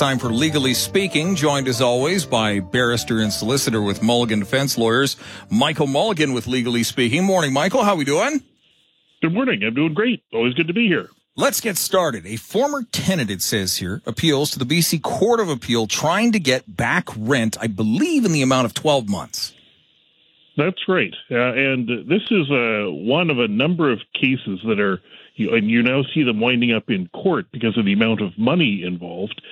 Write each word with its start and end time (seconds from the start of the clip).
time 0.00 0.18
for 0.18 0.32
Legally 0.32 0.72
Speaking, 0.72 1.34
joined 1.34 1.68
as 1.68 1.82
always 1.82 2.24
by 2.24 2.58
barrister 2.58 3.18
and 3.18 3.30
solicitor 3.30 3.82
with 3.82 4.02
Mulligan 4.02 4.38
Defense 4.38 4.78
Lawyers, 4.78 5.18
Michael 5.50 5.86
Mulligan 5.86 6.32
with 6.32 6.46
Legally 6.46 6.82
Speaking. 6.84 7.22
Morning, 7.22 7.52
Michael. 7.52 7.84
How 7.84 7.92
are 7.92 7.96
we 7.96 8.06
doing? 8.06 8.42
Good 9.20 9.34
morning. 9.34 9.62
I'm 9.62 9.74
doing 9.74 9.92
great. 9.92 10.24
Always 10.32 10.54
good 10.54 10.68
to 10.68 10.72
be 10.72 10.86
here. 10.86 11.10
Let's 11.36 11.60
get 11.60 11.76
started. 11.76 12.24
A 12.24 12.36
former 12.36 12.82
tenant, 12.90 13.30
it 13.30 13.42
says 13.42 13.76
here, 13.76 14.00
appeals 14.06 14.50
to 14.52 14.58
the 14.58 14.64
BC 14.64 15.02
Court 15.02 15.38
of 15.38 15.50
Appeal 15.50 15.86
trying 15.86 16.32
to 16.32 16.40
get 16.40 16.64
back 16.74 17.06
rent, 17.14 17.58
I 17.60 17.66
believe, 17.66 18.24
in 18.24 18.32
the 18.32 18.40
amount 18.40 18.64
of 18.64 18.72
12 18.72 19.06
months. 19.06 19.52
That's 20.56 20.88
right. 20.88 21.14
Uh, 21.30 21.36
and 21.36 22.08
this 22.08 22.22
is 22.30 22.50
uh, 22.50 22.86
one 22.88 23.28
of 23.28 23.38
a 23.38 23.48
number 23.48 23.92
of 23.92 23.98
cases 24.14 24.60
that 24.66 24.80
are, 24.80 25.02
and 25.36 25.68
you 25.68 25.82
now 25.82 26.04
see 26.14 26.22
them 26.22 26.40
winding 26.40 26.72
up 26.72 26.88
in 26.88 27.08
court 27.08 27.52
because 27.52 27.76
of 27.76 27.84
the 27.84 27.92
amount 27.92 28.22
of 28.22 28.38
money 28.38 28.82
involved. 28.82 29.42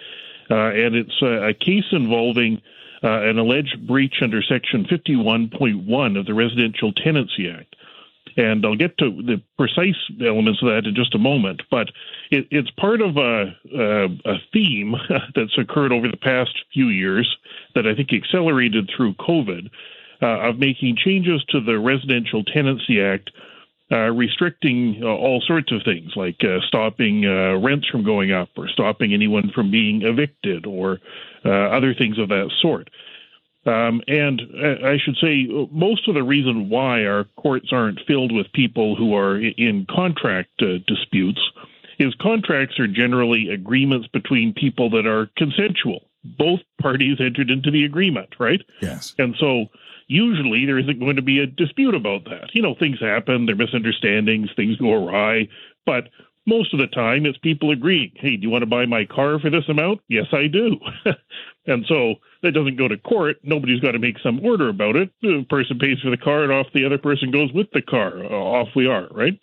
Uh, 0.51 0.71
and 0.71 0.95
it's 0.95 1.23
a, 1.23 1.49
a 1.49 1.55
case 1.55 1.85
involving 1.93 2.61
uh, 3.03 3.23
an 3.23 3.39
alleged 3.39 3.87
breach 3.87 4.17
under 4.23 4.43
Section 4.43 4.85
51.1 4.85 6.19
of 6.19 6.27
the 6.27 6.35
Residential 6.35 6.93
Tenancy 6.93 7.49
Act. 7.51 7.77
And 8.37 8.65
I'll 8.65 8.77
get 8.77 8.97
to 8.99 9.11
the 9.11 9.43
precise 9.57 9.97
elements 10.25 10.63
of 10.63 10.69
that 10.69 10.87
in 10.87 10.95
just 10.95 11.15
a 11.15 11.19
moment. 11.19 11.63
But 11.71 11.89
it, 12.31 12.47
it's 12.51 12.71
part 12.71 13.01
of 13.01 13.17
a, 13.17 13.57
a, 13.75 14.05
a 14.25 14.37
theme 14.53 14.95
that's 15.35 15.59
occurred 15.59 15.93
over 15.93 16.09
the 16.09 16.17
past 16.17 16.51
few 16.73 16.89
years 16.89 17.37
that 17.75 17.87
I 17.87 17.95
think 17.95 18.13
accelerated 18.13 18.91
through 18.95 19.15
COVID 19.15 19.71
uh, 20.23 20.49
of 20.49 20.59
making 20.59 20.97
changes 20.97 21.45
to 21.51 21.61
the 21.61 21.79
Residential 21.79 22.45
Tenancy 22.45 23.01
Act. 23.01 23.31
Uh, 23.91 24.11
restricting 24.11 25.01
uh, 25.03 25.07
all 25.07 25.41
sorts 25.47 25.73
of 25.73 25.81
things 25.83 26.13
like 26.15 26.37
uh, 26.45 26.61
stopping 26.67 27.25
uh, 27.25 27.57
rents 27.57 27.89
from 27.89 28.05
going 28.05 28.31
up 28.31 28.51
or 28.59 28.69
stopping 28.69 29.15
anyone 29.15 29.51
from 29.55 29.71
being 29.71 30.03
evicted 30.03 30.67
or 30.67 30.99
uh, 31.47 31.49
other 31.49 31.95
things 31.95 32.19
of 32.19 32.29
that 32.29 32.51
sort. 32.61 32.91
Um, 33.65 34.03
and 34.07 34.43
I 34.85 34.99
should 35.03 35.17
say, 35.19 35.47
most 35.71 36.07
of 36.07 36.15
the 36.15 36.23
reason 36.23 36.69
why 36.69 37.07
our 37.07 37.25
courts 37.37 37.69
aren't 37.73 38.01
filled 38.07 38.31
with 38.31 38.53
people 38.53 38.95
who 38.95 39.15
are 39.15 39.39
in 39.41 39.87
contract 39.91 40.51
uh, 40.61 40.79
disputes 40.87 41.41
is 41.99 42.15
contracts 42.21 42.79
are 42.79 42.87
generally 42.87 43.49
agreements 43.49 44.07
between 44.09 44.53
people 44.53 44.91
that 44.91 45.07
are 45.07 45.31
consensual. 45.37 46.09
Both 46.25 46.61
parties 46.81 47.19
entered 47.21 47.51
into 47.51 47.71
the 47.71 47.85
agreement, 47.85 48.29
right? 48.39 48.61
Yes. 48.81 49.15
And 49.19 49.35
so 49.41 49.67
usually 50.09 50.67
there 50.67 50.79
isn't 50.79 50.99
going 50.99 51.17
to 51.17 51.23
be 51.23 51.39
a 51.39 51.47
dispute 51.47 51.95
about 51.95 52.25
that. 52.25 52.55
You 52.55 52.63
know, 52.63 52.75
things 52.75 52.99
happen, 53.01 53.47
there 53.47 53.55
are 53.55 53.59
misunderstandings, 53.59 54.51
things 54.57 54.77
go 54.77 54.93
awry, 54.93 55.49
but 55.87 56.09
most 56.47 56.73
of 56.73 56.81
the 56.81 56.87
time 56.87 57.27
it's 57.27 57.39
people 57.39 57.71
agreeing, 57.71 58.13
hey, 58.17 58.37
do 58.37 58.43
you 58.43 58.51
want 58.51 58.63
to 58.63 58.67
buy 58.67 58.87
my 58.87 59.05
car 59.05 59.39
for 59.39 59.51
this 59.51 59.69
amount? 59.69 60.01
Yes, 60.09 60.27
I 60.33 60.47
do. 60.47 60.79
and 61.67 61.85
so 61.87 62.15
that 62.43 62.53
doesn't 62.53 62.77
go 62.79 62.89
to 62.89 62.97
court. 62.97 63.37
Nobody's 63.43 63.81
got 63.81 63.93
to 63.93 63.99
make 63.99 64.19
some 64.21 64.45
order 64.45 64.71
about 64.71 64.97
it. 64.97 65.11
The 65.21 65.45
person 65.49 65.79
pays 65.79 66.01
for 66.01 66.11
the 66.11 66.17
car, 66.17 66.43
and 66.43 66.53
off 66.53 66.67
the 66.73 66.87
other 66.87 66.99
person 66.99 67.31
goes 67.31 67.53
with 67.53 67.71
the 67.73 67.83
car. 67.83 68.25
Uh, 68.25 68.29
off 68.29 68.69
we 68.75 68.87
are, 68.87 69.09
right? 69.11 69.39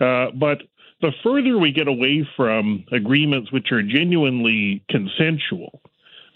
Uh, 0.00 0.32
but 0.34 0.62
the 1.00 1.12
further 1.22 1.58
we 1.58 1.70
get 1.70 1.88
away 1.88 2.28
from 2.36 2.84
agreements 2.90 3.52
which 3.52 3.70
are 3.70 3.82
genuinely 3.82 4.84
consensual, 4.90 5.80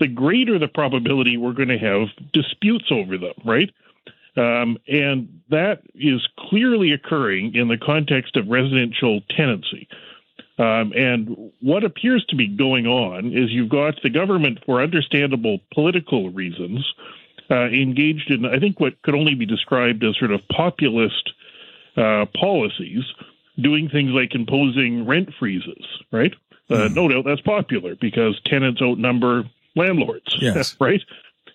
the 0.01 0.09
greater 0.09 0.59
the 0.59 0.69
probability 0.69 1.37
we're 1.37 1.53
going 1.53 1.69
to 1.69 1.79
have 1.79 2.09
disputes 2.33 2.87
over 2.91 3.17
them, 3.17 3.35
right? 3.45 3.71
Um, 4.37 4.79
and 4.89 5.41
that 5.51 5.83
is 5.95 6.27
clearly 6.39 6.93
occurring 6.93 7.55
in 7.55 7.69
the 7.69 7.77
context 7.77 8.37
of 8.37 8.49
residential 8.49 9.21
tenancy. 9.37 9.89
Um, 10.59 10.93
and 10.95 11.53
what 11.61 11.85
appears 11.85 12.25
to 12.27 12.37
be 12.37 12.47
going 12.47 12.87
on 12.87 13.33
is 13.33 13.51
you've 13.51 13.71
got 13.71 13.95
the 14.03 14.11
government, 14.11 14.59
for 14.67 14.83
understandable 14.83 15.59
political 15.73 16.31
reasons, 16.31 16.85
uh, 17.51 17.67
engaged 17.67 18.31
in, 18.31 18.45
I 18.45 18.59
think, 18.59 18.79
what 18.79 19.01
could 19.03 19.15
only 19.15 19.35
be 19.35 19.47
described 19.47 20.05
as 20.05 20.17
sort 20.19 20.33
of 20.33 20.41
populist 20.49 21.33
uh, 21.97 22.27
policies, 22.39 23.05
doing 23.61 23.89
things 23.89 24.11
like 24.13 24.35
imposing 24.35 25.07
rent 25.07 25.31
freezes, 25.39 25.85
right? 26.13 26.35
Uh, 26.69 26.75
mm. 26.75 26.95
No 26.95 27.09
doubt 27.09 27.25
that's 27.25 27.41
popular 27.41 27.97
because 28.01 28.41
tenants 28.47 28.81
outnumber 28.81 29.45
landlords, 29.77 30.37
yes. 30.41 30.77
right? 30.81 31.03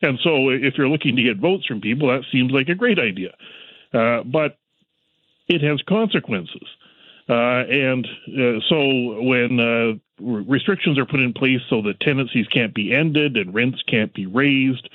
And 0.01 0.19
so 0.23 0.49
if 0.49 0.77
you're 0.77 0.89
looking 0.89 1.15
to 1.15 1.23
get 1.23 1.37
votes 1.37 1.65
from 1.65 1.81
people, 1.81 2.09
that 2.09 2.23
seems 2.31 2.51
like 2.51 2.69
a 2.69 2.75
great 2.75 2.99
idea. 2.99 3.33
Uh, 3.93 4.23
but 4.23 4.57
it 5.47 5.61
has 5.61 5.81
consequences. 5.87 6.67
Uh, 7.27 7.65
and 7.69 8.05
uh, 8.27 8.59
so 8.69 9.21
when 9.23 9.59
uh, 9.59 9.93
restrictions 10.19 10.99
are 10.99 11.05
put 11.05 11.19
in 11.19 11.33
place 11.33 11.61
so 11.69 11.81
that 11.81 11.99
tenancies 11.99 12.47
can't 12.47 12.73
be 12.73 12.93
ended 12.93 13.35
and 13.35 13.53
rents 13.53 13.81
can't 13.87 14.13
be 14.13 14.25
raised, 14.27 14.87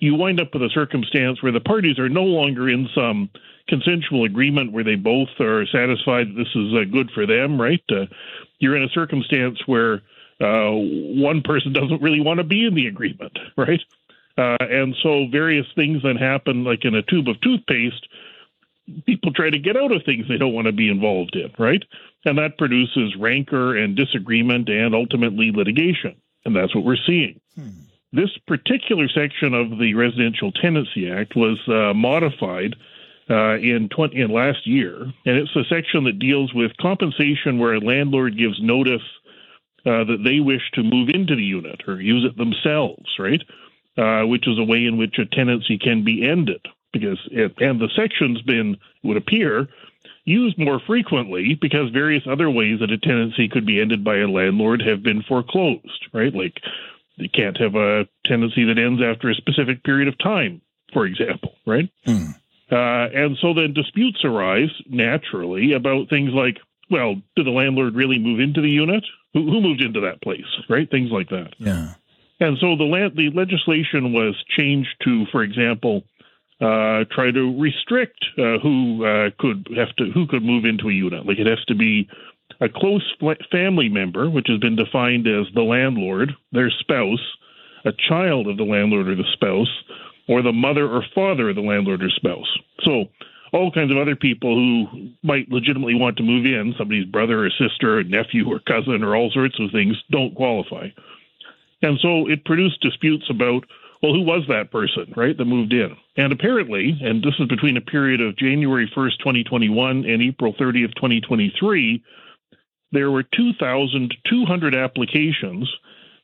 you 0.00 0.14
wind 0.14 0.40
up 0.40 0.52
with 0.52 0.62
a 0.62 0.70
circumstance 0.70 1.42
where 1.42 1.52
the 1.52 1.60
parties 1.60 1.98
are 1.98 2.08
no 2.08 2.24
longer 2.24 2.68
in 2.68 2.88
some 2.94 3.30
consensual 3.68 4.24
agreement 4.24 4.72
where 4.72 4.84
they 4.84 4.94
both 4.94 5.28
are 5.40 5.66
satisfied 5.66 6.28
that 6.28 6.36
this 6.36 6.54
is 6.54 6.74
uh, 6.74 6.84
good 6.90 7.10
for 7.12 7.26
them, 7.26 7.60
right? 7.60 7.82
Uh, 7.90 8.06
you're 8.58 8.76
in 8.76 8.82
a 8.82 8.88
circumstance 8.88 9.58
where 9.66 10.02
uh, 10.40 10.70
one 10.70 11.42
person 11.42 11.72
doesn't 11.72 12.02
really 12.02 12.20
want 12.20 12.38
to 12.38 12.44
be 12.44 12.66
in 12.66 12.74
the 12.74 12.86
agreement, 12.86 13.38
right? 13.56 13.80
Uh, 14.38 14.56
and 14.60 14.94
so 15.02 15.26
various 15.30 15.66
things 15.74 16.02
then 16.02 16.16
happen, 16.16 16.64
like 16.64 16.84
in 16.84 16.94
a 16.94 17.02
tube 17.02 17.28
of 17.28 17.40
toothpaste, 17.40 18.06
people 19.06 19.32
try 19.32 19.50
to 19.50 19.58
get 19.58 19.76
out 19.76 19.92
of 19.92 20.02
things 20.04 20.26
they 20.28 20.36
don't 20.36 20.52
want 20.52 20.66
to 20.66 20.72
be 20.72 20.90
involved 20.90 21.34
in, 21.34 21.52
right? 21.58 21.82
And 22.24 22.38
that 22.38 22.58
produces 22.58 23.16
rancor 23.16 23.76
and 23.76 23.96
disagreement 23.96 24.68
and 24.68 24.94
ultimately 24.94 25.52
litigation. 25.52 26.14
And 26.44 26.54
that's 26.54 26.74
what 26.74 26.84
we're 26.84 26.96
seeing. 27.06 27.40
Hmm. 27.54 27.70
This 28.12 28.30
particular 28.46 29.08
section 29.08 29.54
of 29.54 29.78
the 29.78 29.94
Residential 29.94 30.52
Tenancy 30.52 31.10
Act 31.10 31.34
was 31.34 31.58
uh, 31.68 31.92
modified 31.94 32.76
uh, 33.28 33.56
in, 33.56 33.88
20, 33.88 34.20
in 34.20 34.30
last 34.30 34.66
year, 34.66 35.02
and 35.02 35.36
it's 35.36 35.54
a 35.56 35.64
section 35.64 36.04
that 36.04 36.18
deals 36.18 36.54
with 36.54 36.76
compensation 36.76 37.58
where 37.58 37.74
a 37.74 37.80
landlord 37.80 38.38
gives 38.38 38.62
notice 38.62 39.02
uh, 39.86 40.04
that 40.04 40.22
they 40.24 40.40
wish 40.40 40.70
to 40.74 40.82
move 40.82 41.08
into 41.08 41.36
the 41.36 41.42
unit 41.42 41.82
or 41.86 42.00
use 42.00 42.24
it 42.24 42.36
themselves, 42.36 43.08
right? 43.18 43.42
Uh, 43.96 44.26
which 44.26 44.46
is 44.46 44.58
a 44.58 44.64
way 44.64 44.84
in 44.84 44.98
which 44.98 45.18
a 45.18 45.24
tenancy 45.24 45.78
can 45.78 46.04
be 46.04 46.28
ended. 46.28 46.60
Because 46.92 47.18
it, 47.30 47.54
and 47.58 47.80
the 47.80 47.88
section's 47.94 48.42
been 48.42 48.76
would 49.02 49.16
appear 49.16 49.68
used 50.24 50.58
more 50.58 50.80
frequently 50.86 51.54
because 51.54 51.90
various 51.90 52.24
other 52.28 52.50
ways 52.50 52.80
that 52.80 52.90
a 52.90 52.98
tenancy 52.98 53.48
could 53.48 53.64
be 53.64 53.80
ended 53.80 54.02
by 54.02 54.18
a 54.18 54.28
landlord 54.28 54.82
have 54.82 55.02
been 55.02 55.22
foreclosed, 55.22 56.06
right? 56.12 56.34
Like 56.34 56.60
you 57.14 57.28
can't 57.28 57.56
have 57.58 57.76
a 57.76 58.08
tenancy 58.24 58.64
that 58.64 58.78
ends 58.78 59.00
after 59.02 59.30
a 59.30 59.34
specific 59.34 59.84
period 59.84 60.08
of 60.08 60.18
time, 60.18 60.60
for 60.92 61.06
example, 61.06 61.54
right? 61.64 61.88
Mm. 62.06 62.34
Uh, 62.70 63.08
and 63.14 63.36
so 63.40 63.54
then 63.54 63.72
disputes 63.72 64.24
arise 64.24 64.70
naturally 64.88 65.72
about 65.72 66.08
things 66.08 66.32
like, 66.32 66.58
well, 66.90 67.14
did 67.36 67.46
the 67.46 67.50
landlord 67.50 67.94
really 67.94 68.18
move 68.18 68.40
into 68.40 68.60
the 68.60 68.70
unit? 68.70 69.04
Who, 69.36 69.50
who 69.50 69.60
moved 69.60 69.82
into 69.82 70.00
that 70.00 70.22
place, 70.22 70.48
right? 70.70 70.90
Things 70.90 71.10
like 71.12 71.28
that. 71.28 71.50
Yeah. 71.58 71.92
And 72.40 72.56
so 72.58 72.74
the 72.74 72.84
land, 72.84 73.12
the 73.16 73.28
legislation 73.34 74.14
was 74.14 74.34
changed 74.56 74.88
to, 75.04 75.26
for 75.30 75.42
example, 75.42 76.04
uh, 76.58 77.04
try 77.10 77.30
to 77.30 77.60
restrict 77.60 78.24
uh, 78.38 78.56
who 78.62 79.04
uh, 79.04 79.28
could 79.38 79.68
have 79.76 79.94
to 79.96 80.10
who 80.12 80.26
could 80.26 80.42
move 80.42 80.64
into 80.64 80.88
a 80.88 80.92
unit. 80.92 81.26
Like 81.26 81.38
it 81.38 81.46
has 81.46 81.62
to 81.66 81.74
be 81.74 82.08
a 82.62 82.68
close 82.70 83.04
family 83.52 83.90
member, 83.90 84.30
which 84.30 84.46
has 84.48 84.58
been 84.58 84.74
defined 84.74 85.26
as 85.26 85.52
the 85.54 85.60
landlord, 85.60 86.32
their 86.52 86.70
spouse, 86.70 87.20
a 87.84 87.92
child 88.08 88.48
of 88.48 88.56
the 88.56 88.64
landlord 88.64 89.06
or 89.06 89.16
the 89.16 89.30
spouse, 89.34 89.82
or 90.28 90.40
the 90.40 90.52
mother 90.52 90.88
or 90.88 91.04
father 91.14 91.50
of 91.50 91.56
the 91.56 91.60
landlord 91.60 92.02
or 92.02 92.08
spouse. 92.08 92.48
So 92.84 93.04
all 93.56 93.72
kinds 93.72 93.90
of 93.90 93.98
other 93.98 94.16
people 94.16 94.54
who 94.54 95.10
might 95.22 95.48
legitimately 95.48 95.94
want 95.94 96.16
to 96.18 96.22
move 96.22 96.44
in, 96.44 96.74
somebody's 96.78 97.06
brother 97.06 97.46
or 97.46 97.50
sister, 97.50 97.98
or 97.98 98.04
nephew 98.04 98.48
or 98.48 98.60
cousin, 98.60 99.02
or 99.02 99.16
all 99.16 99.30
sorts 99.30 99.58
of 99.58 99.70
things, 99.70 99.96
don't 100.10 100.34
qualify. 100.34 100.88
And 101.82 101.98
so 102.00 102.28
it 102.28 102.44
produced 102.44 102.80
disputes 102.80 103.24
about, 103.30 103.64
well, 104.02 104.12
who 104.12 104.22
was 104.22 104.44
that 104.48 104.70
person, 104.70 105.12
right, 105.16 105.36
that 105.36 105.44
moved 105.44 105.72
in? 105.72 105.96
And 106.16 106.32
apparently, 106.32 106.98
and 107.00 107.22
this 107.22 107.34
is 107.38 107.48
between 107.48 107.76
a 107.76 107.80
period 107.80 108.20
of 108.20 108.36
January 108.36 108.90
1st, 108.94 109.18
2021 109.18 110.04
and 110.04 110.22
April 110.22 110.54
30th, 110.54 110.94
2023, 110.94 112.02
there 112.92 113.10
were 113.10 113.22
2,200 113.22 114.74
applications 114.74 115.70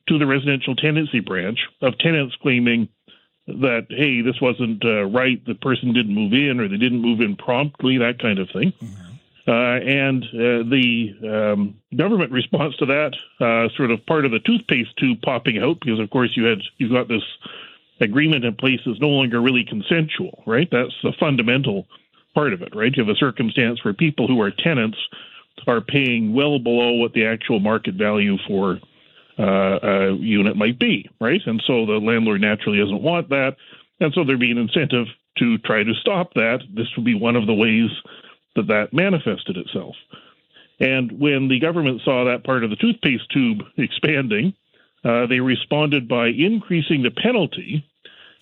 to 0.08 0.19
the 0.19 0.26
residential 0.26 0.75
tenancy 0.75 1.20
branch 1.20 1.58
of 1.81 1.99
tenants 1.99 2.35
claiming 2.43 2.88
that, 3.47 3.87
hey, 3.91 4.21
this 4.21 4.41
wasn't 4.41 4.85
uh, 4.85 5.05
right, 5.05 5.44
the 5.44 5.55
person 5.55 5.93
didn't 5.93 6.15
move 6.15 6.33
in 6.33 6.61
or 6.61 6.69
they 6.69 6.77
didn't 6.77 7.03
move 7.03 7.21
in 7.21 7.37
promptly, 7.37 7.99
that 7.99 8.19
kind 8.21 8.39
of 8.39 8.49
thing. 8.50 8.73
Mm-hmm. 8.73 9.12
Uh, 9.44 9.81
and 9.81 10.23
uh, 10.23 10.62
the 10.71 11.15
um, 11.25 11.75
government 11.97 12.31
response 12.31 12.77
to 12.77 12.87
that, 12.87 13.12
uh, 13.41 13.69
sort 13.77 13.91
of 13.91 14.05
part 14.06 14.25
of 14.25 14.31
the 14.31 14.39
toothpaste 14.39 14.97
tube 14.97 15.21
popping 15.23 15.59
out, 15.59 15.81
because 15.81 15.99
of 15.99 16.09
course 16.11 16.31
you 16.37 16.44
had 16.44 16.59
you've 16.79 16.93
got 16.93 17.09
this 17.09 17.25
agreement 18.00 18.44
in 18.44 18.55
place 18.55 18.81
that's 18.87 19.00
no 19.00 19.09
longer 19.09 19.41
really 19.41 19.65
consensual, 19.65 20.45
right? 20.47 20.69
That's 20.71 20.95
the 21.03 21.12
fundamental 21.19 21.88
part 22.35 22.53
of 22.53 22.62
it, 22.62 22.75
right? 22.75 22.95
You 22.97 23.05
have 23.05 23.15
a 23.15 23.19
circumstance 23.19 23.85
where 23.85 23.95
people 23.95 24.29
who 24.29 24.41
are 24.41 24.53
tenants 24.53 24.99
are 25.67 25.81
paying 25.81 26.33
well 26.33 26.59
below 26.61 26.93
what 26.93 27.12
the 27.12 27.27
actual 27.27 27.59
market 27.59 27.95
value 27.95 28.38
for 28.47 28.81
uh, 29.43 30.12
unit 30.15 30.56
might 30.56 30.79
be, 30.79 31.09
right? 31.21 31.41
And 31.47 31.62
so 31.67 31.87
the 31.87 31.99
landlord 31.99 32.41
naturally 32.41 32.79
doesn't 32.79 33.03
want 33.03 33.29
that. 33.31 33.56
And 34.00 34.12
so 34.15 34.25
there'd 34.25 34.41
be 34.41 34.50
an 34.50 34.59
incentive 34.59 35.06
to 35.39 35.59
try 35.59 35.83
to 35.83 35.94
stop 36.00 36.35
that. 36.35 36.61
This 36.75 36.89
would 36.97 37.05
be 37.05 37.15
one 37.15 37.37
of 37.37 37.47
the 37.47 37.55
ways 37.55 37.91
that 38.56 38.69
that 38.69 38.93
manifested 38.93 39.56
itself. 39.56 39.97
And 40.81 41.19
when 41.21 41.49
the 41.49 41.61
government 41.61 42.03
saw 42.05 42.25
that 42.25 42.44
part 42.44 42.65
of 42.65 42.71
the 42.71 42.77
toothpaste 42.77 43.31
tube 43.31 43.62
expanding, 43.77 44.55
uh, 45.05 45.27
they 45.27 45.41
responded 45.41 46.09
by 46.09 46.29
increasing 46.29 47.03
the 47.03 47.11
penalty 47.11 47.85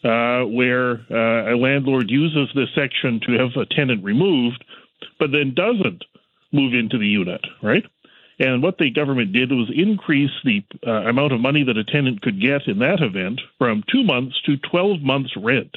uh, 0.05 0.45
where 0.45 1.01
uh, 1.11 1.55
a 1.55 1.57
landlord 1.57 2.11
uses 2.11 2.49
this 2.55 2.69
section 2.75 3.21
to 3.27 3.33
have 3.39 3.57
a 3.57 3.67
tenant 3.67 4.03
removed, 4.03 4.65
but 5.19 5.31
then 5.31 5.55
doesn't 5.55 6.05
move 6.53 6.75
into 6.75 6.99
the 6.99 7.07
unit, 7.07 7.41
right? 7.63 7.85
And 8.41 8.63
what 8.63 8.79
the 8.79 8.91
government 8.91 9.35
did 9.35 9.51
was 9.51 9.71
increase 9.73 10.31
the 10.45 10.65
uh, 10.87 11.09
amount 11.09 11.35
of 11.35 11.41
money 11.41 11.63
that 11.63 11.77
a 11.77 11.85
tenant 11.85 12.23
could 12.23 12.41
get 12.41 12.67
in 12.67 12.79
that 12.79 13.03
event 13.03 13.39
from 13.59 13.85
two 13.93 14.03
months 14.03 14.41
to 14.47 14.57
12 14.57 15.03
months 15.03 15.31
rent. 15.37 15.77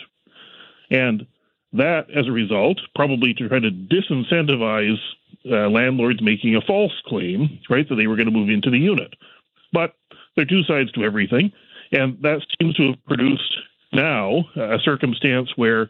And 0.89 1.27
that, 1.74 2.10
as 2.15 2.25
a 2.27 2.31
result, 2.31 2.80
probably 2.95 3.33
to 3.33 3.50
try 3.50 3.60
to 3.60 3.69
disincentivize 3.69 4.98
uh, 5.51 5.69
landlords 5.69 6.21
making 6.21 6.56
a 6.56 6.62
false 6.62 6.94
claim, 7.06 7.60
right, 7.69 7.88
that 7.89 7.95
they 7.95 8.07
were 8.07 8.15
going 8.15 8.27
to 8.27 8.31
move 8.31 8.50
into 8.50 8.69
the 8.69 8.80
unit. 8.80 9.13
But 9.74 9.95
there 10.36 10.44
are 10.44 10.48
two 10.48 10.63
sides 10.63 10.92
to 10.94 11.04
everything, 11.04 11.51
and 11.92 12.18
that 12.21 12.39
seems 12.62 12.75
to 12.75 12.92
have 12.92 13.06
produced 13.06 13.57
now 13.92 14.45
a 14.56 14.77
circumstance 14.86 15.50
where 15.57 15.89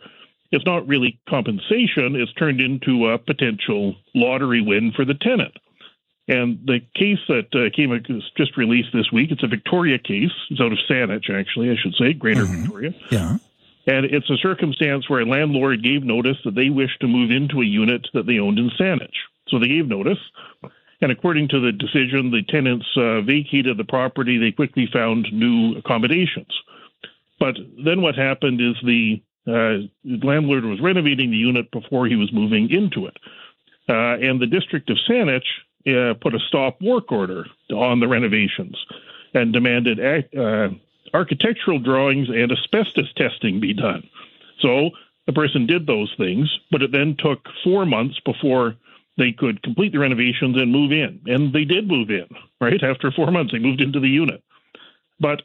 it's 0.51 0.65
not 0.65 0.87
really 0.87 1.19
compensation, 1.29 2.15
it's 2.15 2.33
turned 2.33 2.61
into 2.61 3.09
a 3.09 3.19
potential 3.19 3.95
lottery 4.15 4.61
win 4.61 4.91
for 4.95 5.05
the 5.05 5.13
tenant. 5.13 5.55
And 6.27 6.59
the 6.65 6.79
case 6.95 7.19
that 7.27 7.47
uh, 7.53 7.69
came 7.75 7.91
just 8.37 8.55
released 8.55 8.89
this 8.93 9.11
week, 9.11 9.31
it's 9.31 9.43
a 9.43 9.47
Victoria 9.47 9.99
case. 9.99 10.31
It's 10.49 10.61
out 10.61 10.71
of 10.71 10.77
Saanich, 10.89 11.29
actually, 11.29 11.69
I 11.69 11.75
should 11.75 11.95
say, 11.95 12.13
Greater 12.13 12.43
mm-hmm. 12.43 12.61
Victoria. 12.61 12.93
Yeah. 13.11 13.37
And 13.85 14.05
it's 14.05 14.29
a 14.29 14.37
circumstance 14.37 15.09
where 15.09 15.19
a 15.19 15.25
landlord 15.25 15.83
gave 15.83 16.03
notice 16.03 16.37
that 16.45 16.55
they 16.55 16.69
wished 16.69 17.01
to 17.01 17.07
move 17.07 17.31
into 17.31 17.59
a 17.61 17.65
unit 17.65 18.07
that 18.13 18.25
they 18.25 18.39
owned 18.39 18.57
in 18.57 18.69
Saanich. 18.79 19.11
So 19.49 19.59
they 19.59 19.67
gave 19.67 19.87
notice. 19.87 20.19
And 21.01 21.11
according 21.11 21.49
to 21.49 21.59
the 21.59 21.73
decision, 21.73 22.31
the 22.31 22.43
tenants 22.47 22.85
uh, 22.95 23.19
vacated 23.21 23.75
the 23.77 23.83
property. 23.83 24.37
They 24.37 24.53
quickly 24.53 24.87
found 24.91 25.27
new 25.33 25.77
accommodations. 25.77 26.47
But 27.41 27.57
then 27.83 28.01
what 28.01 28.15
happened 28.15 28.61
is 28.61 28.75
the 28.85 29.21
uh, 29.45 29.83
landlord 30.25 30.63
was 30.63 30.79
renovating 30.81 31.31
the 31.31 31.37
unit 31.37 31.69
before 31.71 32.07
he 32.07 32.15
was 32.15 32.31
moving 32.31 32.69
into 32.71 33.07
it. 33.07 33.17
Uh, 33.89 34.15
and 34.15 34.41
the 34.41 34.47
district 34.47 34.89
of 34.89 34.97
Saanich 35.09 35.43
uh, 35.87 36.13
put 36.21 36.33
a 36.33 36.39
stop 36.47 36.81
work 36.81 37.11
order 37.11 37.45
on 37.71 37.99
the 37.99 38.07
renovations 38.07 38.77
and 39.33 39.51
demanded 39.51 39.99
uh, 39.99 40.69
architectural 41.13 41.79
drawings 41.79 42.29
and 42.29 42.51
asbestos 42.51 43.11
testing 43.15 43.59
be 43.59 43.73
done. 43.73 44.03
So 44.59 44.91
the 45.25 45.33
person 45.33 45.65
did 45.65 45.87
those 45.87 46.13
things, 46.17 46.49
but 46.71 46.81
it 46.81 46.91
then 46.91 47.15
took 47.17 47.39
four 47.63 47.85
months 47.85 48.19
before 48.25 48.75
they 49.17 49.31
could 49.31 49.61
complete 49.61 49.91
the 49.91 49.99
renovations 49.99 50.57
and 50.57 50.71
move 50.71 50.91
in. 50.91 51.21
And 51.25 51.53
they 51.53 51.65
did 51.65 51.87
move 51.87 52.09
in, 52.09 52.27
right? 52.59 52.81
After 52.83 53.11
four 53.11 53.31
months, 53.31 53.51
they 53.51 53.59
moved 53.59 53.81
into 53.81 53.99
the 53.99 54.07
unit. 54.07 54.43
But 55.19 55.43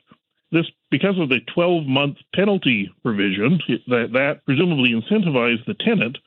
this, 0.51 0.67
because 0.91 1.19
of 1.19 1.29
the 1.29 1.41
12 1.55 1.87
month 1.87 2.17
penalty 2.35 2.91
provision, 3.03 3.61
that, 3.89 4.13
that 4.13 4.45
presumably 4.47 4.91
incentivized 4.91 5.67
the 5.67 5.75
tenant 5.75 6.19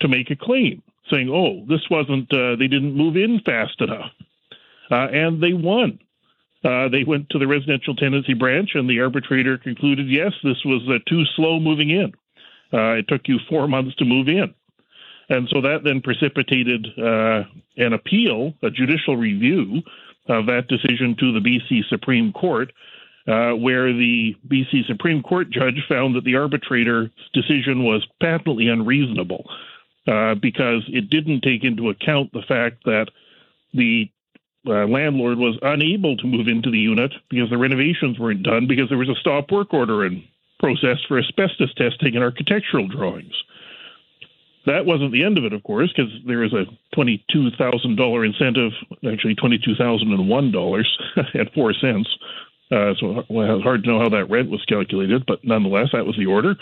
to 0.00 0.08
make 0.08 0.30
a 0.30 0.36
claim 0.36 0.82
saying, 1.10 1.28
oh, 1.30 1.64
this 1.68 1.82
wasn't, 1.90 2.32
uh, 2.32 2.56
they 2.56 2.68
didn't 2.68 2.96
move 2.96 3.16
in 3.16 3.40
fast 3.44 3.80
enough. 3.80 4.10
Uh, 4.90 5.06
and 5.12 5.42
they 5.42 5.52
won. 5.52 5.98
Uh, 6.62 6.88
they 6.88 7.04
went 7.04 7.30
to 7.30 7.38
the 7.38 7.46
residential 7.46 7.94
tenancy 7.94 8.34
branch, 8.34 8.70
and 8.74 8.88
the 8.88 9.00
arbitrator 9.00 9.56
concluded, 9.56 10.08
yes, 10.08 10.32
this 10.42 10.62
was 10.64 10.82
uh, 10.88 10.98
too 11.08 11.24
slow 11.36 11.58
moving 11.58 11.90
in. 11.90 12.12
Uh, 12.72 12.92
it 12.92 13.08
took 13.08 13.22
you 13.26 13.38
four 13.48 13.66
months 13.66 13.94
to 13.96 14.04
move 14.04 14.28
in. 14.28 14.54
And 15.30 15.48
so 15.52 15.60
that 15.62 15.84
then 15.84 16.02
precipitated 16.02 16.86
uh, 16.98 17.44
an 17.76 17.92
appeal, 17.92 18.52
a 18.62 18.70
judicial 18.70 19.16
review 19.16 19.82
of 20.28 20.46
that 20.46 20.68
decision 20.68 21.16
to 21.18 21.32
the 21.32 21.40
BC 21.40 21.88
Supreme 21.88 22.32
Court, 22.32 22.72
uh, 23.26 23.52
where 23.52 23.92
the 23.92 24.34
BC 24.48 24.86
Supreme 24.86 25.22
Court 25.22 25.50
judge 25.50 25.80
found 25.88 26.16
that 26.16 26.24
the 26.24 26.34
arbitrator's 26.34 27.10
decision 27.32 27.84
was 27.84 28.06
patently 28.20 28.68
unreasonable 28.68 29.44
uh, 30.06 30.34
because 30.34 30.84
it 30.88 31.10
didn't 31.10 31.42
take 31.42 31.64
into 31.64 31.90
account 31.90 32.32
the 32.32 32.42
fact 32.46 32.84
that 32.84 33.08
the 33.74 34.10
uh, 34.66 34.86
landlord 34.86 35.38
was 35.38 35.58
unable 35.62 36.16
to 36.16 36.26
move 36.26 36.48
into 36.48 36.70
the 36.70 36.78
unit 36.78 37.12
because 37.30 37.48
the 37.50 37.58
renovations 37.58 38.18
weren't 38.18 38.42
done 38.42 38.66
because 38.66 38.88
there 38.88 38.98
was 38.98 39.08
a 39.08 39.14
stop 39.20 39.50
work 39.50 39.72
order 39.72 40.04
in 40.04 40.22
process 40.58 40.98
for 41.08 41.18
asbestos 41.18 41.72
testing 41.74 42.14
and 42.14 42.24
architectural 42.24 42.86
drawings. 42.86 43.32
That 44.66 44.84
wasn't 44.84 45.12
the 45.12 45.24
end 45.24 45.38
of 45.38 45.44
it, 45.44 45.54
of 45.54 45.62
course, 45.62 45.90
because 45.94 46.12
there 46.26 46.44
is 46.44 46.52
a 46.52 46.66
twenty-two 46.94 47.50
thousand 47.58 47.96
dollar 47.96 48.24
incentive, 48.24 48.72
actually 49.10 49.34
twenty-two 49.34 49.74
thousand 49.74 50.12
and 50.12 50.28
one 50.28 50.52
dollars 50.52 50.98
and 51.34 51.50
four 51.54 51.72
cents. 51.72 52.08
Uh, 52.70 52.94
so 53.00 53.24
well, 53.30 53.60
hard 53.62 53.82
to 53.82 53.90
know 53.90 53.98
how 53.98 54.10
that 54.10 54.30
rent 54.30 54.50
was 54.50 54.64
calculated, 54.66 55.24
but 55.26 55.42
nonetheless, 55.42 55.88
that 55.92 56.06
was 56.06 56.16
the 56.16 56.26
order. 56.26 56.54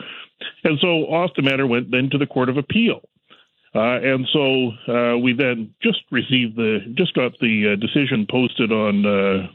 And 0.62 0.78
so 0.80 1.04
off 1.12 1.32
the 1.36 1.42
matter 1.42 1.66
went 1.66 1.90
then 1.90 2.08
to 2.10 2.18
the 2.18 2.26
Court 2.26 2.48
of 2.48 2.56
Appeal. 2.56 3.00
Uh, 3.74 4.00
and 4.00 4.26
so 4.32 4.70
uh, 4.92 5.18
we 5.18 5.32
then 5.32 5.74
just 5.82 6.00
received 6.10 6.56
the, 6.56 6.80
just 6.94 7.14
got 7.14 7.32
the 7.40 7.72
uh, 7.72 7.76
decision 7.76 8.26
posted 8.28 8.72
on 8.72 9.04
uh, 9.04 9.46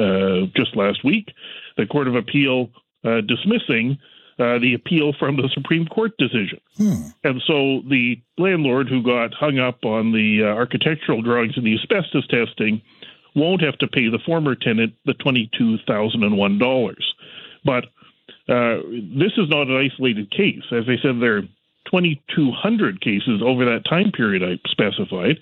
uh, 0.00 0.46
just 0.56 0.74
last 0.74 1.04
week, 1.04 1.28
the 1.76 1.86
Court 1.86 2.08
of 2.08 2.14
Appeal 2.14 2.70
uh, 3.04 3.20
dismissing 3.20 3.98
the 4.38 4.74
appeal 4.74 5.12
from 5.18 5.36
the 5.36 5.50
Supreme 5.52 5.84
Court 5.86 6.12
decision. 6.16 6.60
Hmm. 6.76 7.08
And 7.24 7.42
so 7.44 7.82
the 7.90 8.22
landlord 8.38 8.88
who 8.88 9.02
got 9.02 9.34
hung 9.34 9.58
up 9.58 9.84
on 9.84 10.12
the 10.12 10.44
architectural 10.44 11.22
drawings 11.22 11.54
and 11.56 11.66
the 11.66 11.74
asbestos 11.74 12.24
testing 12.28 12.80
won't 13.34 13.62
have 13.62 13.76
to 13.78 13.88
pay 13.88 14.08
the 14.08 14.20
former 14.24 14.54
tenant 14.54 14.94
the 15.06 15.14
$22,001. 15.14 16.94
But 17.64 17.86
this 18.46 19.32
is 19.36 19.48
not 19.48 19.66
an 19.66 19.90
isolated 19.90 20.30
case. 20.30 20.62
As 20.70 20.84
I 20.86 21.02
said, 21.02 21.20
there 21.20 21.42
2,200 21.90 23.00
cases 23.00 23.40
over 23.44 23.64
that 23.64 23.84
time 23.88 24.12
period 24.12 24.42
I 24.42 24.58
specified. 24.70 25.38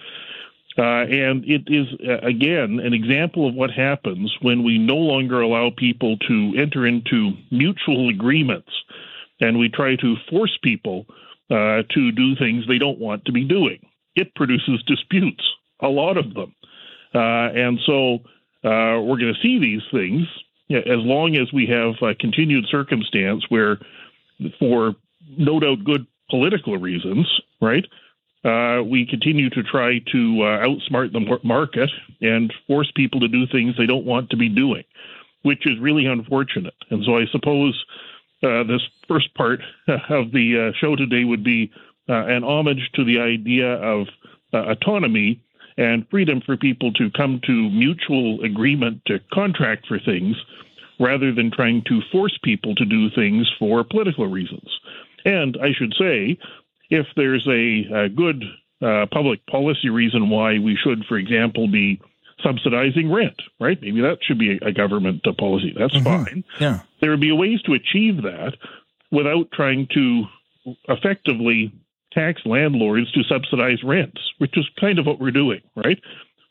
Uh, 0.79 1.09
and 1.09 1.45
it 1.47 1.63
is, 1.69 1.87
uh, 2.07 2.19
again, 2.27 2.81
an 2.85 2.93
example 2.93 3.49
of 3.49 3.55
what 3.55 3.71
happens 3.71 4.35
when 4.43 4.63
we 4.63 4.77
no 4.77 4.97
longer 4.97 5.41
allow 5.41 5.71
people 5.75 6.19
to 6.29 6.53
enter 6.59 6.87
into 6.87 7.33
mutual 7.51 8.11
agreements 8.11 8.71
and 9.41 9.59
we 9.59 9.69
try 9.69 9.97
to 9.97 10.17
force 10.31 10.57
people 10.63 11.07
uh, 11.51 11.83
to 11.91 12.13
do 12.13 12.37
things 12.37 12.67
they 12.67 12.79
don't 12.79 12.99
want 12.99 13.25
to 13.25 13.33
be 13.33 13.45
doing. 13.45 13.79
It 14.15 14.35
produces 14.35 14.83
disputes, 14.87 15.45
a 15.81 15.89
lot 15.89 16.17
of 16.17 16.35
them. 16.35 16.55
Uh, 17.15 17.53
and 17.55 17.79
so 17.87 18.17
uh, 18.65 19.01
we're 19.01 19.19
going 19.19 19.35
to 19.35 19.41
see 19.43 19.59
these 19.59 19.83
things 19.91 20.27
as 20.71 20.99
long 20.99 21.37
as 21.37 21.53
we 21.53 21.67
have 21.67 21.95
a 22.03 22.15
continued 22.15 22.67
circumstance 22.71 23.45
where, 23.49 23.79
for 24.59 24.97
no 25.39 25.61
doubt 25.61 25.85
good 25.85 26.07
political 26.31 26.77
reasons, 26.77 27.27
right? 27.61 27.85
Uh, 28.45 28.83
we 28.83 29.07
continue 29.07 29.51
to 29.51 29.63
try 29.63 29.99
to 30.13 30.43
uh, 30.43 30.65
outsmart 30.65 31.13
the 31.13 31.39
market 31.43 31.91
and 32.21 32.53
force 32.67 32.91
people 32.95 33.19
to 33.21 33.29
do 33.29 33.47
things 33.47 33.75
they 33.77 33.87
don't 33.87 34.07
want 34.07 34.31
to 34.31 34.37
be 34.37 34.49
doing, 34.49 34.85
which 35.43 35.67
is 35.67 35.79
really 35.81 36.07
unfortunate. 36.07 36.75
And 36.91 37.05
so 37.05 37.17
I 37.17 37.27
suppose 37.33 37.85
uh, 38.43 38.63
this 38.65 38.83
first 39.09 39.35
part 39.35 39.61
of 39.89 40.31
the 40.33 40.71
uh, 40.71 40.79
show 40.79 40.95
today 40.95 41.25
would 41.25 41.43
be 41.43 41.73
uh, 42.09 42.27
an 42.27 42.45
homage 42.45 42.91
to 42.95 43.05
the 43.05 43.19
idea 43.19 43.75
of 43.75 44.07
uh, 44.53 44.59
autonomy 44.71 45.41
and 45.77 46.07
freedom 46.09 46.41
for 46.45 46.57
people 46.57 46.93
to 46.93 47.11
come 47.11 47.41
to 47.47 47.53
mutual 47.71 48.41
agreement 48.43 49.03
to 49.07 49.19
contract 49.33 49.87
for 49.87 49.99
things 49.99 50.37
rather 50.99 51.33
than 51.33 51.51
trying 51.51 51.83
to 51.87 52.01
force 52.11 52.39
people 52.43 52.75
to 52.75 52.85
do 52.85 53.11
things 53.11 53.51
for 53.59 53.85
political 53.85 54.27
reasons. 54.27 54.69
And 55.27 55.59
I 55.61 55.73
should 55.77 55.93
say, 55.99 56.39
if 56.89 57.07
there's 57.17 57.47
a, 57.49 58.05
a 58.05 58.09
good 58.09 58.45
uh, 58.81 59.07
public 59.13 59.45
policy 59.47 59.91
reason 59.91 60.31
why 60.31 60.59
we 60.59 60.79
should, 60.83 61.05
for 61.07 61.19
example, 61.19 61.67
be 61.67 62.01
subsidizing 62.43 63.11
rent, 63.13 63.41
right? 63.59 63.79
Maybe 63.83 64.01
that 64.03 64.19
should 64.23 64.39
be 64.39 64.59
a, 64.63 64.73
government 64.73 65.27
uh, 65.27 65.33
policy. 65.33 65.75
That's 65.77 65.95
mm-hmm. 65.95 66.25
fine. 66.25 66.45
Yeah. 66.61 66.81
There 67.01 67.11
would 67.11 67.21
be 67.21 67.33
ways 67.33 67.61
to 67.63 67.73
achieve 67.73 68.23
that 68.23 68.53
without 69.11 69.51
trying 69.53 69.89
to 69.95 70.25
effectively 70.89 71.73
tax 72.13 72.43
landlords 72.45 73.11
to 73.13 73.23
subsidize 73.25 73.83
rents, 73.83 74.21
which 74.39 74.57
is 74.57 74.65
kind 74.81 74.99
of 74.99 75.07
what 75.07 75.21
we're 75.21 75.31
doing, 75.31 75.61
right? 75.75 76.01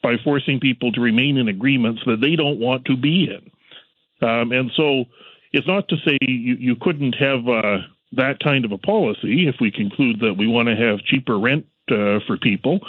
By 0.04 0.16
forcing 0.24 0.60
people 0.60 0.92
to 0.94 1.02
remain 1.02 1.38
in 1.38 1.48
agreements 1.48 2.02
that 2.06 2.20
they 2.22 2.36
don't 2.36 2.60
want 2.60 2.86
to 2.86 2.98
be 2.98 3.30
in. 3.30 4.28
Um, 4.28 4.52
and 4.52 4.72
so 4.76 5.06
it's 5.54 5.68
not 5.68 5.88
to 5.90 5.96
say 6.06 6.18
you, 6.22 6.56
you 6.60 6.76
couldn't 6.76 7.14
have 7.14 7.48
uh, 7.48 7.78
that 8.16 8.40
kind 8.40 8.66
of 8.66 8.72
a 8.72 8.78
policy, 8.78 9.48
if 9.48 9.56
we 9.60 9.72
conclude 9.72 10.20
that 10.22 10.36
we 10.38 10.48
want 10.48 10.68
to 10.68 10.76
have 10.76 11.00
cheaper 11.00 11.38
rent 11.40 11.66
uh, 11.92 12.20
for 12.26 12.38
people, 12.38 12.80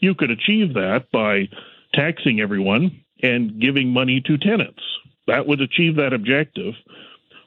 you 0.00 0.14
could 0.14 0.30
achieve 0.30 0.74
that 0.74 1.06
by 1.12 1.48
taxing 1.94 2.40
everyone 2.40 3.02
and 3.22 3.60
giving 3.60 3.88
money 3.88 4.20
to 4.26 4.36
tenants. 4.36 4.82
that 5.26 5.46
would 5.46 5.60
achieve 5.60 5.96
that 5.96 6.12
objective 6.12 6.74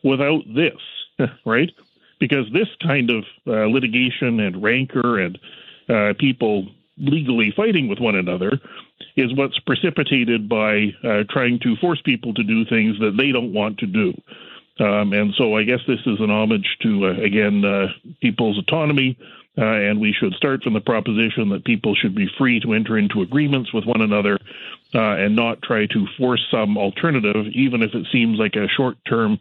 without 0.03 0.41
this, 0.53 1.27
right? 1.45 1.71
Because 2.19 2.45
this 2.51 2.67
kind 2.81 3.09
of 3.09 3.23
uh, 3.47 3.67
litigation 3.67 4.39
and 4.39 4.61
rancor 4.61 5.19
and 5.19 5.39
uh, 5.87 6.13
people 6.19 6.67
legally 6.97 7.53
fighting 7.55 7.87
with 7.87 7.99
one 7.99 8.15
another 8.15 8.59
is 9.15 9.33
what's 9.33 9.57
precipitated 9.59 10.49
by 10.49 10.87
uh, 11.03 11.23
trying 11.29 11.59
to 11.59 11.75
force 11.77 12.01
people 12.03 12.33
to 12.33 12.43
do 12.43 12.65
things 12.65 12.99
that 12.99 13.15
they 13.17 13.31
don't 13.31 13.53
want 13.53 13.77
to 13.77 13.85
do. 13.85 14.13
Um, 14.79 15.13
and 15.13 15.33
so 15.37 15.57
I 15.57 15.63
guess 15.63 15.79
this 15.87 15.99
is 16.05 16.19
an 16.19 16.31
homage 16.31 16.77
to, 16.83 17.07
uh, 17.07 17.21
again, 17.21 17.63
uh, 17.65 17.87
people's 18.21 18.57
autonomy. 18.57 19.17
Uh, 19.57 19.65
and 19.65 19.99
we 19.99 20.13
should 20.13 20.33
start 20.35 20.63
from 20.63 20.73
the 20.73 20.79
proposition 20.79 21.49
that 21.49 21.65
people 21.65 21.93
should 21.93 22.15
be 22.15 22.29
free 22.37 22.61
to 22.61 22.73
enter 22.73 22.97
into 22.97 23.21
agreements 23.21 23.73
with 23.73 23.83
one 23.83 23.99
another 23.99 24.37
uh, 24.95 25.15
and 25.17 25.35
not 25.35 25.61
try 25.61 25.85
to 25.85 26.07
force 26.17 26.45
some 26.49 26.77
alternative, 26.77 27.45
even 27.51 27.81
if 27.81 27.93
it 27.93 28.07
seems 28.09 28.39
like 28.39 28.55
a 28.55 28.69
short 28.69 28.95
term 29.05 29.37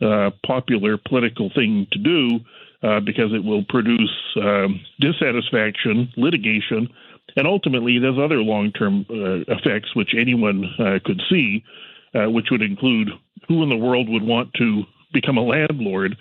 uh, 0.00 0.30
popular 0.46 0.96
political 0.96 1.50
thing 1.52 1.88
to 1.90 1.98
do, 1.98 2.38
uh, 2.84 3.00
because 3.00 3.32
it 3.32 3.42
will 3.42 3.64
produce 3.64 4.14
um, 4.36 4.80
dissatisfaction, 5.00 6.12
litigation, 6.16 6.88
and 7.34 7.48
ultimately 7.48 7.98
there's 7.98 8.18
other 8.18 8.40
long 8.40 8.70
term 8.70 9.04
effects 9.08 9.96
which 9.96 10.14
anyone 10.16 10.72
could 11.04 11.20
see, 11.28 11.64
which 12.14 12.46
would 12.50 12.62
include 12.62 13.10
who 13.46 13.62
in 13.62 13.68
the 13.68 13.76
world 13.76 14.08
would 14.08 14.22
want 14.22 14.52
to 14.54 14.84
become 15.12 15.38
a 15.38 15.42
landlord 15.42 16.16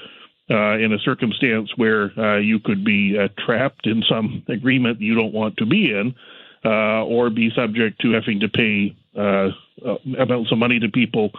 uh, 0.50 0.78
in 0.78 0.94
a 0.94 1.00
circumstance 1.00 1.70
where 1.76 2.18
uh, 2.18 2.38
you 2.38 2.60
could 2.60 2.86
be 2.86 3.18
uh, 3.20 3.28
trapped 3.46 3.86
in 3.86 4.02
some 4.10 4.44
agreement 4.48 5.02
you 5.02 5.14
don't 5.14 5.34
want 5.34 5.58
to 5.58 5.66
be 5.66 5.92
in, 5.92 6.16
uh, 6.64 7.04
or 7.04 7.30
be 7.30 7.52
subject 7.56 8.00
to 8.02 8.14
having 8.14 8.40
to 8.40 8.48
pay 8.48 8.96
uh, 9.18 9.50
uh, 9.86 9.98
amounts 10.20 10.52
of 10.52 10.58
money 10.58 10.80
to 10.80 10.90
people 10.90 11.32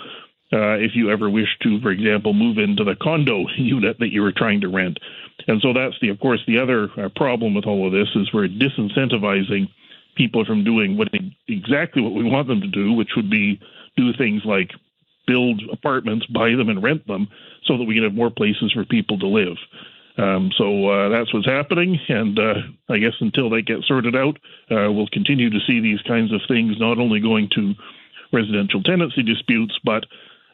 if 0.50 0.92
you 0.94 1.10
ever 1.10 1.28
wish 1.28 1.48
to, 1.62 1.80
for 1.80 1.90
example, 1.90 2.32
move 2.32 2.56
into 2.58 2.84
the 2.84 2.96
condo 2.96 3.44
unit 3.56 3.98
that 3.98 4.12
you 4.12 4.22
were 4.22 4.32
trying 4.32 4.60
to 4.60 4.68
rent. 4.68 4.98
And 5.46 5.60
so 5.60 5.72
that's 5.72 5.94
the, 6.00 6.08
of 6.08 6.20
course, 6.20 6.40
the 6.46 6.58
other 6.58 6.88
problem 7.16 7.54
with 7.54 7.66
all 7.66 7.86
of 7.86 7.92
this 7.92 8.08
is 8.14 8.32
we're 8.32 8.48
disincentivizing 8.48 9.68
people 10.16 10.44
from 10.44 10.64
doing 10.64 10.96
what 10.96 11.08
exactly 11.48 12.02
what 12.02 12.12
we 12.12 12.24
want 12.24 12.48
them 12.48 12.60
to 12.60 12.66
do, 12.66 12.92
which 12.92 13.10
would 13.16 13.30
be 13.30 13.60
do 13.98 14.12
things 14.16 14.42
like 14.44 14.70
build 15.26 15.60
apartments, 15.70 16.24
buy 16.26 16.50
them, 16.56 16.70
and 16.70 16.82
rent 16.82 17.06
them 17.06 17.28
so 17.66 17.76
that 17.76 17.84
we 17.84 17.94
can 17.94 18.04
have 18.04 18.14
more 18.14 18.30
places 18.30 18.72
for 18.72 18.84
people 18.84 19.18
to 19.18 19.26
live. 19.26 19.56
Um, 20.16 20.50
so 20.56 20.88
uh, 20.88 21.08
that's 21.10 21.32
what's 21.32 21.46
happening, 21.46 21.98
and 22.08 22.38
uh, 22.38 22.54
I 22.88 22.98
guess 22.98 23.12
until 23.20 23.50
they 23.50 23.62
get 23.62 23.84
sorted 23.86 24.16
out, 24.16 24.36
uh, 24.70 24.90
we'll 24.90 25.06
continue 25.12 25.50
to 25.50 25.60
see 25.66 25.80
these 25.80 26.00
kinds 26.02 26.32
of 26.32 26.40
things 26.48 26.74
not 26.80 26.98
only 26.98 27.20
going 27.20 27.50
to 27.54 27.74
residential 28.32 28.82
tenancy 28.82 29.22
disputes, 29.22 29.78
but 29.84 30.04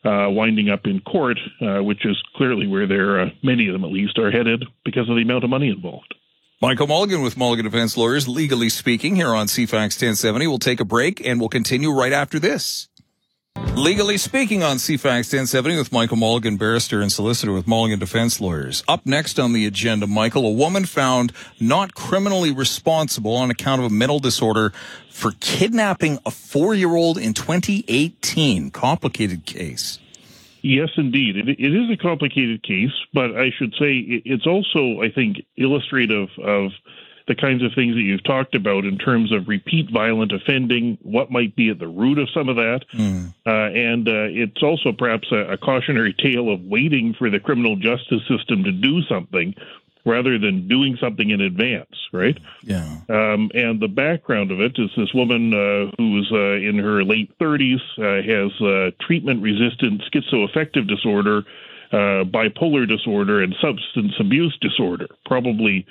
uh, 0.05 0.29
winding 0.29 0.69
up 0.69 0.85
in 0.85 1.01
court, 1.01 1.39
uh, 1.63 1.83
which 1.83 2.05
is 2.05 2.21
clearly 2.37 2.67
where 2.67 3.21
uh, 3.21 3.31
many 3.43 3.69
of 3.69 3.73
them 3.73 3.85
at 3.85 3.91
least, 3.91 4.19
are 4.19 4.31
headed 4.31 4.65
because 4.85 5.09
of 5.09 5.17
the 5.17 5.23
amount 5.23 5.45
of 5.45 5.51
money 5.51 5.71
involved. 5.71 6.15
Michael 6.61 6.87
Mulligan 6.87 7.23
with 7.23 7.37
Mulligan 7.37 7.65
Defense 7.65 7.97
Lawyers, 7.97 8.29
legally 8.29 8.69
speaking, 8.69 9.17
here 9.17 9.35
on 9.35 9.47
CFAX 9.47 10.01
1070. 10.01 10.47
We'll 10.47 10.59
take 10.59 10.81
a 10.81 10.85
break 10.85 11.27
and 11.27 11.41
we'll 11.41 11.49
continue 11.49 11.91
right 11.91 12.13
after 12.13 12.39
this. 12.39 12.89
Legally 13.77 14.17
speaking 14.19 14.63
on 14.63 14.77
CFAX 14.77 15.33
1070 15.33 15.77
with 15.77 15.93
Michael 15.93 16.17
Mulligan, 16.17 16.57
barrister 16.57 17.01
and 17.01 17.11
solicitor 17.11 17.53
with 17.53 17.67
Mulligan 17.67 17.99
Defense 17.99 18.41
Lawyers. 18.41 18.85
Up 18.87 19.05
next 19.05 19.39
on 19.39 19.53
the 19.53 19.67
agenda, 19.67 20.07
Michael, 20.07 20.47
a 20.47 20.51
woman 20.53 20.85
found 20.85 21.33
not 21.61 21.95
criminally 21.95 22.53
responsible 22.53 23.35
on 23.35 23.51
account 23.51 23.81
of 23.81 23.87
a 23.87 23.95
mental 23.95 24.21
disorder 24.21 24.73
for 25.11 25.33
kidnapping 25.41 26.19
a 26.25 26.31
four-year-old 26.31 27.19
in 27.19 27.35
2018. 27.35 28.71
Complicated 28.71 29.45
case. 29.45 29.99
Yes, 30.63 30.91
indeed. 30.97 31.37
It, 31.37 31.49
it 31.49 31.75
is 31.75 31.91
a 31.91 31.97
complicated 31.97 32.63
case, 32.63 32.95
but 33.13 33.37
I 33.37 33.51
should 33.51 33.75
say 33.75 34.23
it's 34.25 34.47
also, 34.47 35.03
I 35.03 35.11
think, 35.11 35.39
illustrative 35.57 36.29
of 36.39 36.71
the 37.27 37.35
kinds 37.35 37.63
of 37.63 37.73
things 37.75 37.95
that 37.95 38.03
you've 38.03 38.25
talked 38.25 38.55
about 38.55 38.85
in 38.85 38.99
terms 38.99 39.33
of 39.33 39.49
repeat 39.49 39.91
violent 39.91 40.33
offending, 40.33 40.99
what 41.03 41.31
might 41.31 41.57
be 41.57 41.71
at 41.71 41.79
the 41.79 41.89
root 41.89 42.19
of 42.19 42.29
some 42.35 42.49
of 42.49 42.57
that. 42.57 42.81
Mm. 42.93 43.33
Uh, 43.47 43.51
and 43.51 44.09
uh, 44.09 44.29
it's 44.29 44.63
also 44.63 44.93
perhaps 44.93 45.29
a, 45.33 45.53
a, 45.53 45.57
cautionary 45.57 46.13
tale 46.13 46.53
of 46.53 46.61
waiting 46.63 47.15
for 47.19 47.31
the 47.31 47.41
criminal 47.41 47.77
justice 47.77 48.21
system 48.29 48.65
to 48.65 48.73
do 48.73 49.01
something 49.09 49.55
rather 50.05 50.39
than 50.39 50.69
doing 50.69 50.99
something 51.01 51.31
in 51.31 51.41
advance, 51.41 51.97
right? 52.13 52.39
Yeah. 52.63 52.99
Um, 53.09 53.51
and 53.55 53.81
the 53.81 53.89
background 53.89 54.51
of 54.51 54.61
it 54.61 54.73
is 54.77 54.91
this 54.97 55.15
woman 55.15 55.55
uh, 55.55 55.93
who's 55.97 56.31
uh, 56.31 56.57
in 56.57 56.79
her 56.79 57.03
late 57.05 57.33
30s, 57.39 57.81
uh, 57.97 58.23
has 58.23 58.61
uh, 58.61 58.91
treatment 59.07 59.43
resistant 59.43 60.03
schizoaffective 60.13 60.87
disorder. 60.87 61.45
bipolar 61.91 62.87
disorder 62.87 63.43
and 63.43 63.55
substance 63.63 64.13
abuse 64.21 64.57
disorder, 64.61 65.07
probably 65.25 65.87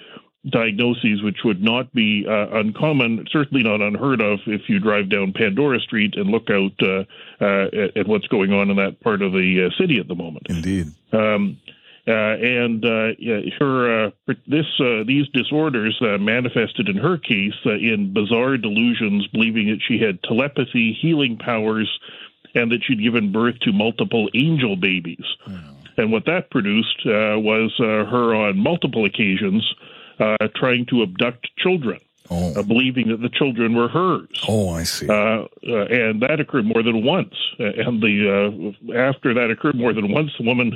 diagnoses 0.50 1.24
which 1.24 1.38
would 1.46 1.62
not 1.62 1.94
be 1.94 2.26
uh, 2.28 2.48
uncommon, 2.58 3.26
certainly 3.32 3.64
not 3.64 3.82
unheard 3.82 4.22
of 4.22 4.40
if 4.46 4.62
you 4.68 4.80
drive 4.80 5.10
down 5.10 5.34
Pandora 5.34 5.80
Street 5.80 6.16
and 6.18 6.30
look 6.30 6.50
out 6.50 6.74
uh, 6.82 7.04
uh, 7.44 7.68
at, 7.68 7.98
at, 7.98 8.08
what's 8.08 8.28
going 8.28 8.52
on 8.52 8.70
in 8.70 8.76
that 8.76 9.00
part 9.00 9.22
of 9.22 9.32
the 9.32 9.70
uh, 9.70 9.82
city 9.82 10.00
at 10.00 10.08
the 10.08 10.16
moment. 10.16 10.48
Indeed. 10.50 10.88
Um, 11.14 11.60
uh, 12.06 12.12
and 12.12 12.84
uh, 12.84 13.16
her 13.58 14.12
this 14.46 14.66
these 15.08 15.26
disorders 15.30 15.98
manifested 16.20 16.90
in 16.90 16.98
her 16.98 17.18
case 17.18 17.54
in 17.64 18.12
bizarre 18.14 18.58
delusions, 18.58 19.26
believing 19.28 19.68
that 19.68 19.80
she 19.88 20.04
had 20.04 20.22
telepathy, 20.24 20.98
healing 21.02 21.38
powers, 21.38 21.90
and 22.56 22.74
that 22.74 22.80
she'd 22.86 23.02
given 23.02 23.32
birth 23.32 23.58
to 23.62 23.72
multiple 23.72 24.28
angel 24.36 24.76
babies. 24.76 25.24
And 25.96 26.12
what 26.12 26.26
that 26.26 26.52
produced 26.52 27.06
was 27.06 27.72
her 27.78 28.36
on 28.36 28.58
multiple 28.58 29.06
occasions 29.06 29.64
uh, 30.20 30.48
trying 30.56 30.86
to 30.88 31.04
abduct 31.04 31.50
children. 31.58 32.00
Oh. 32.30 32.54
Uh, 32.56 32.64
believing 32.64 33.10
that 33.10 33.22
the 33.22 33.30
children 33.30 33.76
were 33.76 33.90
hers. 33.90 34.46
Oh, 34.48 34.70
I 34.70 34.84
see. 34.84 35.10
Uh, 35.10 35.14
uh 35.14 35.86
and 35.90 36.22
that 36.22 36.40
occurred 36.40 36.66
more 36.66 36.82
than 36.82 37.04
once. 37.04 37.34
Uh, 37.60 37.66
and 37.66 38.02
the 38.02 38.74
uh, 38.88 38.94
after 38.96 39.34
that 39.34 39.52
occurred 39.52 39.76
more 39.76 39.94
than 39.94 40.10
once, 40.10 40.32
the 40.40 40.46
woman 40.46 40.72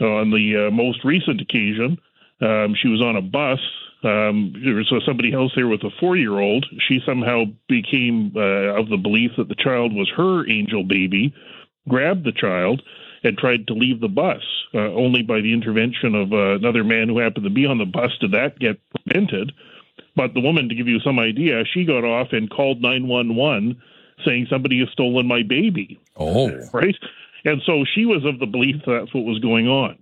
on 0.00 0.30
the 0.30 0.70
most 0.70 1.02
recent 1.02 1.40
occasion, 1.40 1.98
um, 2.40 2.74
she 2.80 2.88
was 2.88 3.00
on 3.00 3.16
a 3.16 3.22
bus. 3.22 3.58
Um, 4.04 4.52
there 4.62 4.74
was 4.74 4.92
somebody 5.04 5.32
else 5.32 5.52
there 5.56 5.66
with 5.66 5.82
a 5.82 5.90
four-year-old. 5.98 6.66
She 6.86 7.00
somehow 7.04 7.44
became 7.66 8.26
of 8.36 8.90
the 8.90 8.98
belief 9.02 9.32
that 9.38 9.48
the 9.48 9.56
child 9.56 9.92
was 9.94 10.10
her 10.16 10.48
angel 10.48 10.84
baby, 10.84 11.34
grabbed 11.88 12.24
the 12.24 12.32
child, 12.32 12.82
and 13.22 13.36
tried 13.36 13.66
to 13.66 13.74
leave 13.74 14.00
the 14.00 14.08
bus. 14.08 14.42
Uh, 14.74 14.92
only 14.92 15.22
by 15.22 15.40
the 15.40 15.52
intervention 15.52 16.14
of 16.14 16.32
uh, 16.32 16.56
another 16.56 16.84
man 16.84 17.08
who 17.08 17.18
happened 17.18 17.44
to 17.44 17.50
be 17.50 17.64
on 17.64 17.78
the 17.78 17.86
bus 17.86 18.10
did 18.20 18.32
that 18.32 18.58
get 18.58 18.78
prevented. 18.90 19.50
But 20.14 20.34
the 20.34 20.40
woman, 20.40 20.68
to 20.68 20.74
give 20.74 20.88
you 20.88 21.00
some 21.00 21.18
idea, 21.18 21.64
she 21.72 21.84
got 21.84 22.04
off 22.04 22.28
and 22.32 22.50
called 22.50 22.82
911 22.82 23.80
saying 24.24 24.46
somebody 24.50 24.80
has 24.80 24.88
stolen 24.90 25.26
my 25.26 25.42
baby. 25.42 25.98
Oh. 26.16 26.50
Right? 26.72 26.96
And 27.44 27.62
so 27.64 27.84
she 27.94 28.04
was 28.04 28.24
of 28.24 28.40
the 28.40 28.46
belief 28.46 28.76
that 28.84 28.98
that's 29.00 29.14
what 29.14 29.24
was 29.24 29.38
going 29.38 29.68
on. 29.68 29.98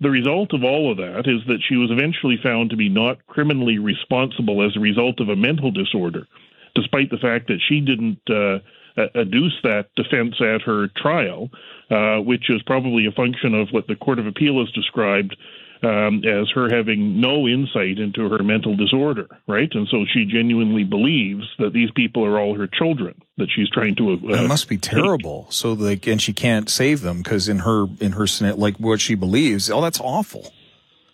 The 0.00 0.10
result 0.10 0.52
of 0.52 0.64
all 0.64 0.90
of 0.90 0.98
that 0.98 1.20
is 1.26 1.40
that 1.46 1.62
she 1.66 1.76
was 1.76 1.90
eventually 1.90 2.36
found 2.42 2.70
to 2.70 2.76
be 2.76 2.88
not 2.88 3.24
criminally 3.26 3.78
responsible 3.78 4.66
as 4.66 4.76
a 4.76 4.80
result 4.80 5.20
of 5.20 5.28
a 5.28 5.36
mental 5.36 5.70
disorder, 5.70 6.26
despite 6.74 7.10
the 7.10 7.18
fact 7.22 7.46
that 7.46 7.60
she 7.68 7.80
didn't 7.80 8.18
uh, 8.28 8.58
adduce 8.96 9.60
that 9.62 9.86
defense 9.96 10.34
at 10.40 10.62
her 10.62 10.88
trial. 10.96 11.50
Uh, 11.90 12.18
which 12.18 12.48
is 12.48 12.62
probably 12.62 13.04
a 13.04 13.12
function 13.12 13.54
of 13.54 13.68
what 13.70 13.86
the 13.86 13.94
Court 13.94 14.18
of 14.18 14.26
Appeal 14.26 14.58
has 14.58 14.72
described 14.72 15.36
um, 15.84 16.22
as 16.24 16.50
her 16.54 16.74
having 16.74 17.20
no 17.20 17.46
insight 17.46 17.98
into 17.98 18.28
her 18.28 18.42
mental 18.42 18.74
disorder, 18.74 19.28
right? 19.46 19.68
And 19.72 19.86
so 19.88 20.04
she 20.12 20.24
genuinely 20.24 20.84
believes 20.84 21.44
that 21.58 21.72
these 21.72 21.90
people 21.94 22.24
are 22.24 22.38
all 22.38 22.56
her 22.56 22.66
children 22.66 23.20
that 23.36 23.48
she's 23.54 23.68
trying 23.68 23.96
to. 23.96 24.18
Uh, 24.32 24.48
must 24.48 24.68
be 24.68 24.78
terrible. 24.78 25.46
So 25.50 25.74
like, 25.74 26.06
and 26.06 26.22
she 26.22 26.32
can't 26.32 26.70
save 26.70 27.02
them 27.02 27.18
because 27.18 27.48
in 27.48 27.60
her 27.60 27.86
in 28.00 28.12
her 28.12 28.26
like 28.54 28.78
what 28.78 29.00
she 29.00 29.14
believes. 29.14 29.70
Oh, 29.70 29.82
that's 29.82 30.00
awful. 30.00 30.52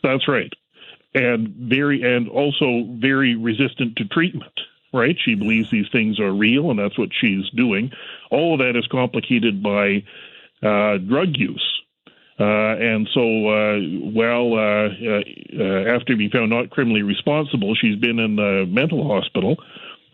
That's 0.02 0.28
right, 0.28 0.52
and 1.14 1.48
very 1.48 2.02
and 2.02 2.28
also 2.28 2.86
very 3.00 3.34
resistant 3.34 3.96
to 3.96 4.04
treatment. 4.04 4.52
Right? 4.92 5.16
She 5.24 5.34
believes 5.34 5.70
these 5.70 5.88
things 5.92 6.18
are 6.18 6.32
real, 6.32 6.70
and 6.70 6.78
that's 6.78 6.98
what 6.98 7.10
she's 7.12 7.48
doing. 7.50 7.92
All 8.30 8.54
of 8.54 8.58
that 8.58 8.76
is 8.76 8.86
complicated 8.88 9.62
by 9.62 10.02
uh, 10.62 10.98
drug 10.98 11.36
use. 11.36 11.82
Uh, 12.40 12.74
and 12.80 13.06
so, 13.12 13.20
uh, 13.20 13.78
well, 14.14 14.54
uh, 14.54 14.88
uh, 15.60 15.94
after 15.94 16.16
being 16.16 16.30
found 16.30 16.48
not 16.48 16.70
criminally 16.70 17.02
responsible, 17.02 17.74
she's 17.74 17.96
been 17.96 18.18
in 18.18 18.36
the 18.36 18.64
mental 18.66 19.06
hospital. 19.06 19.56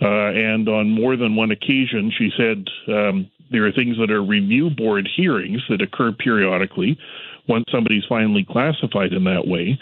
Uh, 0.03 0.31
and 0.35 0.69
on 0.69 0.91
more 0.91 1.17
than 1.17 1.37
one 1.37 1.53
occasion, 1.53 2.13
she 2.19 2.31
said 2.37 2.67
um, 2.93 3.31
there 3.51 3.65
are 3.65 3.73
things 3.73 3.97
that 3.99 4.11
are 4.11 4.23
review 4.23 4.71
board 4.71 5.09
hearings 5.17 5.63
that 5.69 5.81
occur 5.81 6.13
periodically 6.13 6.99
once 7.49 7.65
somebody's 7.71 8.05
finally 8.09 8.45
classified 8.45 9.13
in 9.13 9.25
that 9.25 9.47
way 9.47 9.79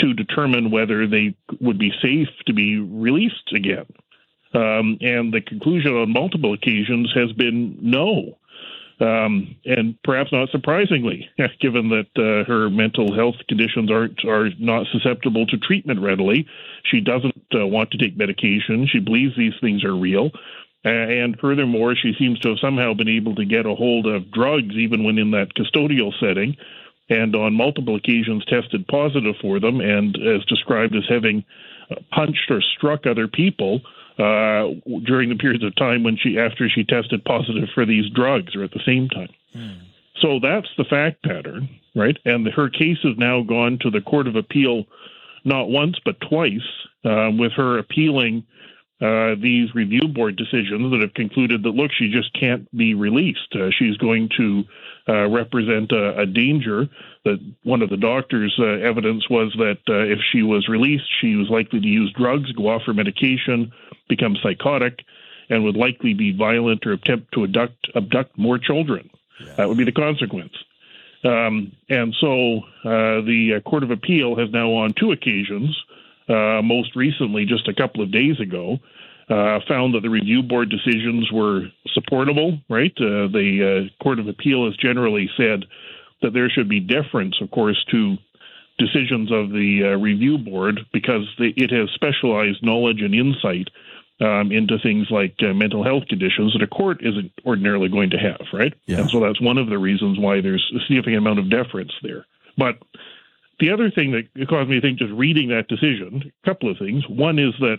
to 0.00 0.14
determine 0.14 0.70
whether 0.70 1.06
they 1.06 1.36
would 1.60 1.78
be 1.78 1.92
safe 2.02 2.28
to 2.46 2.52
be 2.52 2.78
released 2.78 3.52
again. 3.54 3.86
Um, 4.54 4.98
and 5.00 5.32
the 5.32 5.40
conclusion 5.40 5.92
on 5.92 6.12
multiple 6.12 6.52
occasions 6.52 7.12
has 7.14 7.32
been 7.32 7.76
no. 7.80 8.38
Um, 9.00 9.56
and 9.64 10.00
perhaps 10.04 10.30
not 10.30 10.50
surprisingly, 10.50 11.28
given 11.60 11.88
that 11.88 12.06
uh, 12.16 12.48
her 12.48 12.70
mental 12.70 13.12
health 13.14 13.34
conditions 13.48 13.90
aren't 13.90 14.24
are 14.24 14.50
not 14.60 14.86
susceptible 14.92 15.46
to 15.46 15.58
treatment 15.58 16.00
readily, 16.00 16.46
she 16.84 17.00
doesn't 17.00 17.44
uh, 17.54 17.66
want 17.66 17.90
to 17.90 17.98
take 17.98 18.16
medication. 18.16 18.86
She 18.86 19.00
believes 19.00 19.36
these 19.36 19.54
things 19.60 19.82
are 19.82 19.96
real, 19.96 20.30
and 20.84 21.38
furthermore, 21.40 21.96
she 21.96 22.14
seems 22.18 22.38
to 22.40 22.50
have 22.50 22.58
somehow 22.60 22.94
been 22.94 23.08
able 23.08 23.34
to 23.36 23.44
get 23.44 23.66
a 23.66 23.74
hold 23.74 24.06
of 24.06 24.30
drugs 24.30 24.74
even 24.76 25.02
when 25.02 25.18
in 25.18 25.30
that 25.32 25.54
custodial 25.54 26.12
setting, 26.20 26.56
and 27.08 27.34
on 27.36 27.54
multiple 27.54 27.96
occasions 27.96 28.44
tested 28.46 28.86
positive 28.88 29.34
for 29.40 29.60
them, 29.60 29.80
and 29.80 30.16
as 30.16 30.44
described 30.46 30.94
as 30.96 31.04
having 31.08 31.44
punched 32.10 32.50
or 32.50 32.62
struck 32.76 33.06
other 33.06 33.28
people 33.28 33.80
uh, 34.18 34.68
during 35.04 35.28
the 35.28 35.36
periods 35.38 35.64
of 35.64 35.74
time 35.76 36.02
when 36.02 36.16
she 36.16 36.38
after 36.38 36.68
she 36.68 36.84
tested 36.84 37.24
positive 37.24 37.68
for 37.74 37.84
these 37.84 38.08
drugs 38.14 38.54
or 38.54 38.62
at 38.62 38.70
the 38.70 38.80
same 38.86 39.08
time. 39.08 39.28
Mm. 39.54 39.80
So 40.20 40.38
that's 40.40 40.68
the 40.78 40.84
fact 40.84 41.22
pattern, 41.24 41.68
right? 41.94 42.16
And 42.24 42.46
her 42.46 42.70
case 42.70 42.98
has 43.02 43.18
now 43.18 43.42
gone 43.42 43.78
to 43.82 43.90
the 43.90 44.00
Court 44.00 44.28
of 44.28 44.36
Appeal 44.36 44.84
not 45.44 45.68
once 45.68 45.98
but 46.04 46.16
twice, 46.20 46.66
uh, 47.04 47.30
with 47.36 47.52
her 47.52 47.78
appealing 47.78 48.46
uh, 49.00 49.34
these 49.40 49.74
review 49.74 50.06
board 50.06 50.36
decisions 50.36 50.92
that 50.92 51.00
have 51.00 51.14
concluded 51.14 51.64
that 51.64 51.70
look, 51.70 51.90
she 51.92 52.10
just 52.10 52.32
can't 52.38 52.70
be 52.76 52.94
released. 52.94 53.52
Uh, 53.52 53.70
she's 53.76 53.96
going 53.96 54.28
to 54.36 54.62
uh, 55.08 55.28
represent 55.28 55.90
a, 55.90 56.20
a, 56.20 56.26
danger. 56.26 56.88
That 57.24 57.38
one 57.64 57.82
of 57.82 57.90
the 57.90 57.96
doctor's 57.96 58.54
uh, 58.56 58.64
evidence 58.64 59.28
was 59.28 59.52
that 59.58 59.78
uh, 59.88 60.12
if 60.12 60.20
she 60.30 60.42
was 60.42 60.68
released, 60.68 61.04
she 61.20 61.34
was 61.34 61.50
likely 61.50 61.80
to 61.80 61.86
use 61.86 62.12
drugs, 62.16 62.52
go 62.52 62.68
off 62.68 62.82
her 62.86 62.94
medication, 62.94 63.72
become 64.08 64.36
psychotic, 64.40 65.00
and 65.50 65.64
would 65.64 65.76
likely 65.76 66.14
be 66.14 66.32
violent 66.32 66.86
or 66.86 66.92
attempt 66.92 67.32
to 67.32 67.42
abduct 67.42 67.88
abduct 67.96 68.38
more 68.38 68.58
children. 68.58 69.10
Yeah. 69.44 69.54
That 69.56 69.68
would 69.68 69.76
be 69.76 69.84
the 69.84 69.92
consequence. 69.92 70.54
Um, 71.24 71.72
and 71.88 72.14
so 72.20 72.60
the 72.84 73.60
Court 73.64 73.82
of 73.82 73.90
Appeal 73.90 74.36
has 74.36 74.50
now, 74.52 74.70
on 74.70 74.92
two 74.92 75.10
occasions, 75.10 75.76
uh, 76.28 76.62
most 76.62 76.96
recently, 76.96 77.44
just 77.44 77.68
a 77.68 77.74
couple 77.74 78.02
of 78.02 78.12
days 78.12 78.40
ago, 78.40 78.78
uh, 79.28 79.58
found 79.66 79.94
that 79.94 80.00
the 80.02 80.10
review 80.10 80.42
board 80.42 80.70
decisions 80.70 81.30
were 81.32 81.62
supportable, 81.92 82.58
right? 82.68 82.92
Uh, 82.98 83.28
the 83.28 83.88
uh, 83.90 84.02
Court 84.02 84.18
of 84.18 84.28
Appeal 84.28 84.66
has 84.66 84.76
generally 84.76 85.30
said 85.36 85.64
that 86.22 86.32
there 86.32 86.50
should 86.50 86.68
be 86.68 86.80
deference, 86.80 87.36
of 87.40 87.50
course, 87.50 87.82
to 87.90 88.16
decisions 88.78 89.30
of 89.32 89.50
the 89.50 89.82
uh, 89.84 89.98
review 89.98 90.36
board 90.38 90.80
because 90.92 91.32
the, 91.38 91.52
it 91.56 91.70
has 91.70 91.88
specialized 91.94 92.62
knowledge 92.62 93.00
and 93.00 93.14
insight 93.14 93.68
um, 94.20 94.52
into 94.52 94.78
things 94.78 95.08
like 95.10 95.34
uh, 95.42 95.52
mental 95.52 95.84
health 95.84 96.04
conditions 96.08 96.52
that 96.52 96.62
a 96.62 96.66
court 96.66 96.98
isn't 97.00 97.32
ordinarily 97.46 97.88
going 97.88 98.10
to 98.10 98.18
have, 98.18 98.46
right? 98.52 98.74
Yeah. 98.86 99.00
And 99.00 99.10
so 99.10 99.20
that's 99.20 99.40
one 99.40 99.58
of 99.58 99.68
the 99.68 99.78
reasons 99.78 100.18
why 100.18 100.40
there's 100.40 100.64
a 100.74 100.80
significant 100.86 101.18
amount 101.18 101.38
of 101.38 101.50
deference 101.50 101.92
there. 102.02 102.26
But 102.56 102.78
the 103.60 103.70
other 103.70 103.90
thing 103.90 104.12
that 104.12 104.48
caused 104.48 104.68
me 104.68 104.76
to 104.76 104.80
think, 104.80 104.98
just 104.98 105.12
reading 105.12 105.48
that 105.48 105.68
decision, 105.68 106.32
a 106.42 106.48
couple 106.48 106.70
of 106.70 106.78
things. 106.78 107.04
One 107.08 107.38
is 107.38 107.54
that 107.60 107.78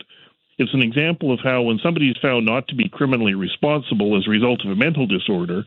it's 0.57 0.73
an 0.73 0.81
example 0.81 1.33
of 1.33 1.39
how 1.43 1.63
when 1.63 1.79
somebody 1.83 2.09
is 2.09 2.17
found 2.21 2.45
not 2.45 2.67
to 2.69 2.75
be 2.75 2.87
criminally 2.87 3.33
responsible 3.33 4.17
as 4.17 4.25
a 4.25 4.29
result 4.29 4.63
of 4.63 4.71
a 4.71 4.75
mental 4.75 5.05
disorder, 5.05 5.65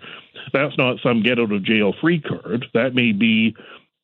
that's 0.52 0.78
not 0.78 0.96
some 1.02 1.22
get 1.22 1.38
out 1.38 1.52
of 1.52 1.62
jail 1.62 1.92
free 2.00 2.20
card. 2.20 2.66
That 2.72 2.94
may 2.94 3.12
be 3.12 3.54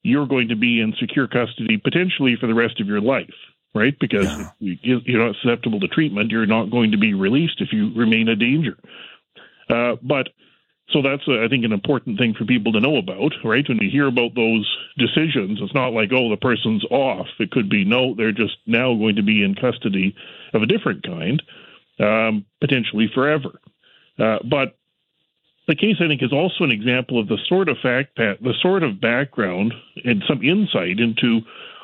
you're 0.02 0.26
going 0.26 0.48
to 0.48 0.56
be 0.56 0.80
in 0.80 0.94
secure 1.00 1.26
custody 1.26 1.78
potentially 1.78 2.36
for 2.38 2.46
the 2.46 2.54
rest 2.54 2.80
of 2.80 2.86
your 2.86 3.00
life, 3.00 3.34
right? 3.74 3.98
Because 3.98 4.26
yeah. 4.60 4.98
you're 5.04 5.26
not 5.26 5.36
susceptible 5.42 5.80
to 5.80 5.88
treatment, 5.88 6.30
you're 6.30 6.44
not 6.44 6.70
going 6.70 6.90
to 6.90 6.98
be 6.98 7.14
released 7.14 7.60
if 7.62 7.72
you 7.72 7.90
remain 7.94 8.28
a 8.28 8.36
danger. 8.36 8.76
Uh, 9.70 9.96
but 10.02 10.28
so 10.90 11.02
that's, 11.02 11.22
uh, 11.26 11.42
I 11.42 11.48
think, 11.48 11.64
an 11.64 11.72
important 11.72 12.18
thing 12.18 12.34
for 12.34 12.44
people 12.44 12.72
to 12.72 12.80
know 12.80 12.96
about, 12.96 13.32
right? 13.42 13.66
When 13.68 13.78
you 13.78 13.90
hear 13.90 14.06
about 14.06 14.34
those 14.34 14.68
decisions, 14.98 15.58
it's 15.62 15.74
not 15.74 15.92
like, 15.92 16.10
oh, 16.12 16.30
the 16.30 16.36
person's 16.36 16.84
off. 16.90 17.26
It 17.38 17.50
could 17.50 17.70
be, 17.70 17.84
no, 17.84 18.14
they're 18.14 18.32
just 18.32 18.56
now 18.66 18.94
going 18.94 19.16
to 19.16 19.22
be 19.22 19.42
in 19.42 19.54
custody 19.54 20.14
of 20.52 20.62
a 20.62 20.66
different 20.66 21.02
kind, 21.02 21.42
um, 21.98 22.44
potentially 22.60 23.10
forever. 23.14 23.58
Uh, 24.18 24.38
but 24.48 24.76
the 25.66 25.74
case, 25.74 25.96
I 26.00 26.06
think, 26.06 26.22
is 26.22 26.32
also 26.32 26.64
an 26.64 26.70
example 26.70 27.18
of 27.18 27.28
the 27.28 27.38
sort 27.48 27.68
of 27.68 27.78
fact, 27.82 28.16
that 28.16 28.42
the 28.42 28.54
sort 28.60 28.82
of 28.82 29.00
background 29.00 29.72
and 30.04 30.22
some 30.28 30.42
insight 30.42 31.00
into 31.00 31.40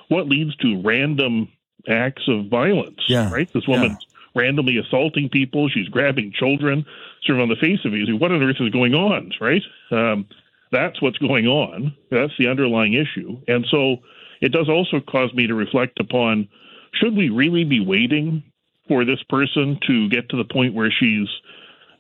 what 0.08 0.28
leads 0.28 0.54
to 0.56 0.82
random 0.82 1.48
acts 1.88 2.28
of 2.28 2.48
violence. 2.48 3.00
Yeah. 3.08 3.32
Right. 3.32 3.50
This 3.52 3.66
woman's 3.66 3.96
yeah. 4.00 4.09
Randomly 4.34 4.78
assaulting 4.78 5.28
people. 5.28 5.68
She's 5.68 5.88
grabbing 5.88 6.32
children 6.32 6.84
sort 7.24 7.38
of 7.38 7.42
on 7.42 7.48
the 7.48 7.56
face 7.56 7.80
of 7.84 7.92
it, 7.94 8.20
what 8.20 8.32
on 8.32 8.42
earth 8.42 8.56
is 8.60 8.70
going 8.70 8.94
on, 8.94 9.32
right? 9.40 9.62
Um, 9.90 10.26
that's 10.72 11.02
what's 11.02 11.18
going 11.18 11.46
on. 11.46 11.94
That's 12.10 12.32
the 12.38 12.48
underlying 12.48 12.94
issue. 12.94 13.38
And 13.48 13.66
so 13.70 13.96
it 14.40 14.52
does 14.52 14.68
also 14.68 15.00
cause 15.00 15.32
me 15.34 15.46
to 15.46 15.54
reflect 15.54 16.00
upon 16.00 16.48
should 16.94 17.16
we 17.16 17.28
really 17.28 17.64
be 17.64 17.80
waiting 17.84 18.42
for 18.88 19.04
this 19.04 19.22
person 19.28 19.78
to 19.86 20.08
get 20.08 20.28
to 20.30 20.36
the 20.36 20.44
point 20.44 20.74
where 20.74 20.90
she's 20.90 21.28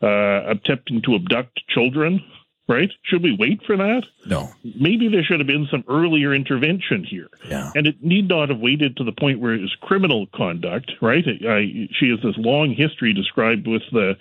uh, 0.02 0.50
attempting 0.50 1.02
to 1.02 1.14
abduct 1.14 1.60
children? 1.68 2.20
Right? 2.70 2.90
Should 3.02 3.24
we 3.24 3.36
wait 3.36 3.60
for 3.66 3.76
that? 3.76 4.04
No. 4.26 4.48
Maybe 4.62 5.08
there 5.08 5.24
should 5.24 5.40
have 5.40 5.46
been 5.48 5.66
some 5.70 5.82
earlier 5.88 6.32
intervention 6.32 7.02
here. 7.02 7.28
Yeah. 7.48 7.72
And 7.74 7.86
it 7.88 7.96
need 8.00 8.28
not 8.28 8.48
have 8.48 8.60
waited 8.60 8.96
to 8.98 9.04
the 9.04 9.10
point 9.12 9.40
where 9.40 9.54
it's 9.54 9.74
criminal 9.82 10.28
conduct, 10.34 10.92
right? 11.02 11.24
I, 11.26 11.88
she 11.98 12.10
has 12.10 12.20
this 12.22 12.36
long 12.38 12.72
history 12.72 13.12
described 13.12 13.66
with 13.66 13.82
the 13.90 14.14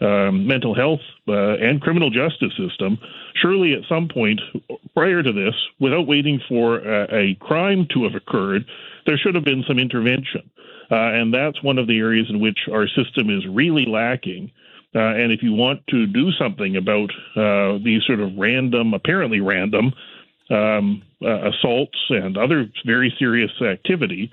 um, 0.00 0.46
mental 0.46 0.74
health 0.76 1.00
uh, 1.26 1.56
and 1.56 1.80
criminal 1.80 2.10
justice 2.10 2.52
system, 2.56 2.98
surely 3.34 3.74
at 3.74 3.80
some 3.88 4.08
point 4.08 4.40
prior 4.94 5.22
to 5.22 5.32
this, 5.32 5.54
without 5.80 6.06
waiting 6.06 6.40
for 6.48 6.78
a, 6.78 7.32
a 7.32 7.34
crime 7.40 7.86
to 7.94 8.04
have 8.04 8.14
occurred, 8.14 8.64
there 9.06 9.18
should 9.18 9.34
have 9.34 9.44
been 9.44 9.64
some 9.66 9.78
intervention. 9.78 10.48
Uh, 10.90 10.94
and 10.94 11.34
that's 11.34 11.62
one 11.62 11.78
of 11.78 11.86
the 11.86 11.98
areas 11.98 12.26
in 12.30 12.40
which 12.40 12.60
our 12.72 12.86
system 12.88 13.28
is 13.28 13.44
really 13.46 13.86
lacking. 13.86 14.50
Uh, 14.94 15.00
and 15.00 15.32
if 15.32 15.42
you 15.42 15.52
want 15.52 15.80
to 15.88 16.06
do 16.06 16.30
something 16.32 16.76
about 16.76 17.10
uh, 17.36 17.78
these 17.84 18.02
sort 18.06 18.20
of 18.20 18.30
random, 18.38 18.94
apparently 18.94 19.40
random, 19.40 19.92
um, 20.50 21.02
uh, 21.22 21.50
assaults 21.50 21.98
and 22.08 22.38
other 22.38 22.66
very 22.86 23.14
serious 23.18 23.50
activity, 23.60 24.30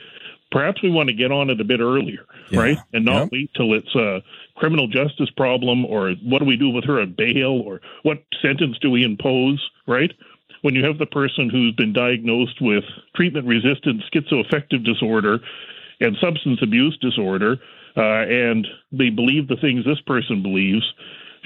perhaps 0.52 0.82
we 0.82 0.90
want 0.90 1.10
to 1.10 1.14
get 1.14 1.32
on 1.32 1.50
it 1.50 1.60
a 1.60 1.66
bit 1.66 1.82
earlier, 1.82 2.26
yeah. 2.50 2.60
right? 2.60 2.78
And 2.94 3.04
not 3.04 3.24
yep. 3.24 3.30
wait 3.34 3.52
till 3.56 3.74
it's 3.74 3.94
a 3.96 4.24
criminal 4.56 4.88
justice 4.88 5.30
problem 5.36 5.86
or 5.86 6.12
what 6.24 6.40
do 6.40 6.46
we 6.46 6.56
do 6.56 6.70
with 6.70 6.86
her 6.86 7.02
at 7.02 7.18
bail 7.18 7.62
or 7.66 7.82
what 8.04 8.24
sentence 8.42 8.78
do 8.82 8.90
we 8.90 9.04
impose, 9.04 9.62
right? 9.88 10.12
When 10.62 10.74
you 10.74 10.86
have 10.86 10.98
the 10.98 11.06
person 11.06 11.50
who's 11.50 11.76
been 11.76 11.92
diagnosed 11.92 12.62
with 12.62 12.86
treatment 13.16 13.46
resistant 13.46 14.04
schizoaffective 14.12 14.86
disorder 14.86 15.40
and 16.00 16.16
substance 16.22 16.60
abuse 16.62 16.98
disorder, 17.02 17.58
and 18.02 18.68
they 18.92 19.10
believe 19.10 19.48
the 19.48 19.58
things 19.58 19.86
this 19.86 20.02
person 20.02 20.42
believes, 20.42 20.86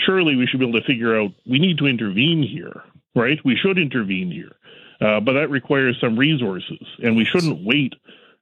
surely 0.05 0.35
we 0.35 0.47
should 0.47 0.59
be 0.59 0.67
able 0.67 0.79
to 0.79 0.85
figure 0.85 1.19
out 1.19 1.31
we 1.47 1.59
need 1.59 1.77
to 1.77 1.87
intervene 1.87 2.43
here, 2.43 2.83
right? 3.15 3.39
We 3.43 3.55
should 3.55 3.77
intervene 3.77 4.31
here. 4.31 4.55
Uh, 5.01 5.19
but 5.21 5.33
that 5.33 5.49
requires 5.49 5.97
some 6.01 6.17
resources, 6.17 6.85
and 7.01 7.15
we 7.15 7.23
shouldn't 7.23 7.63
wait 7.63 7.93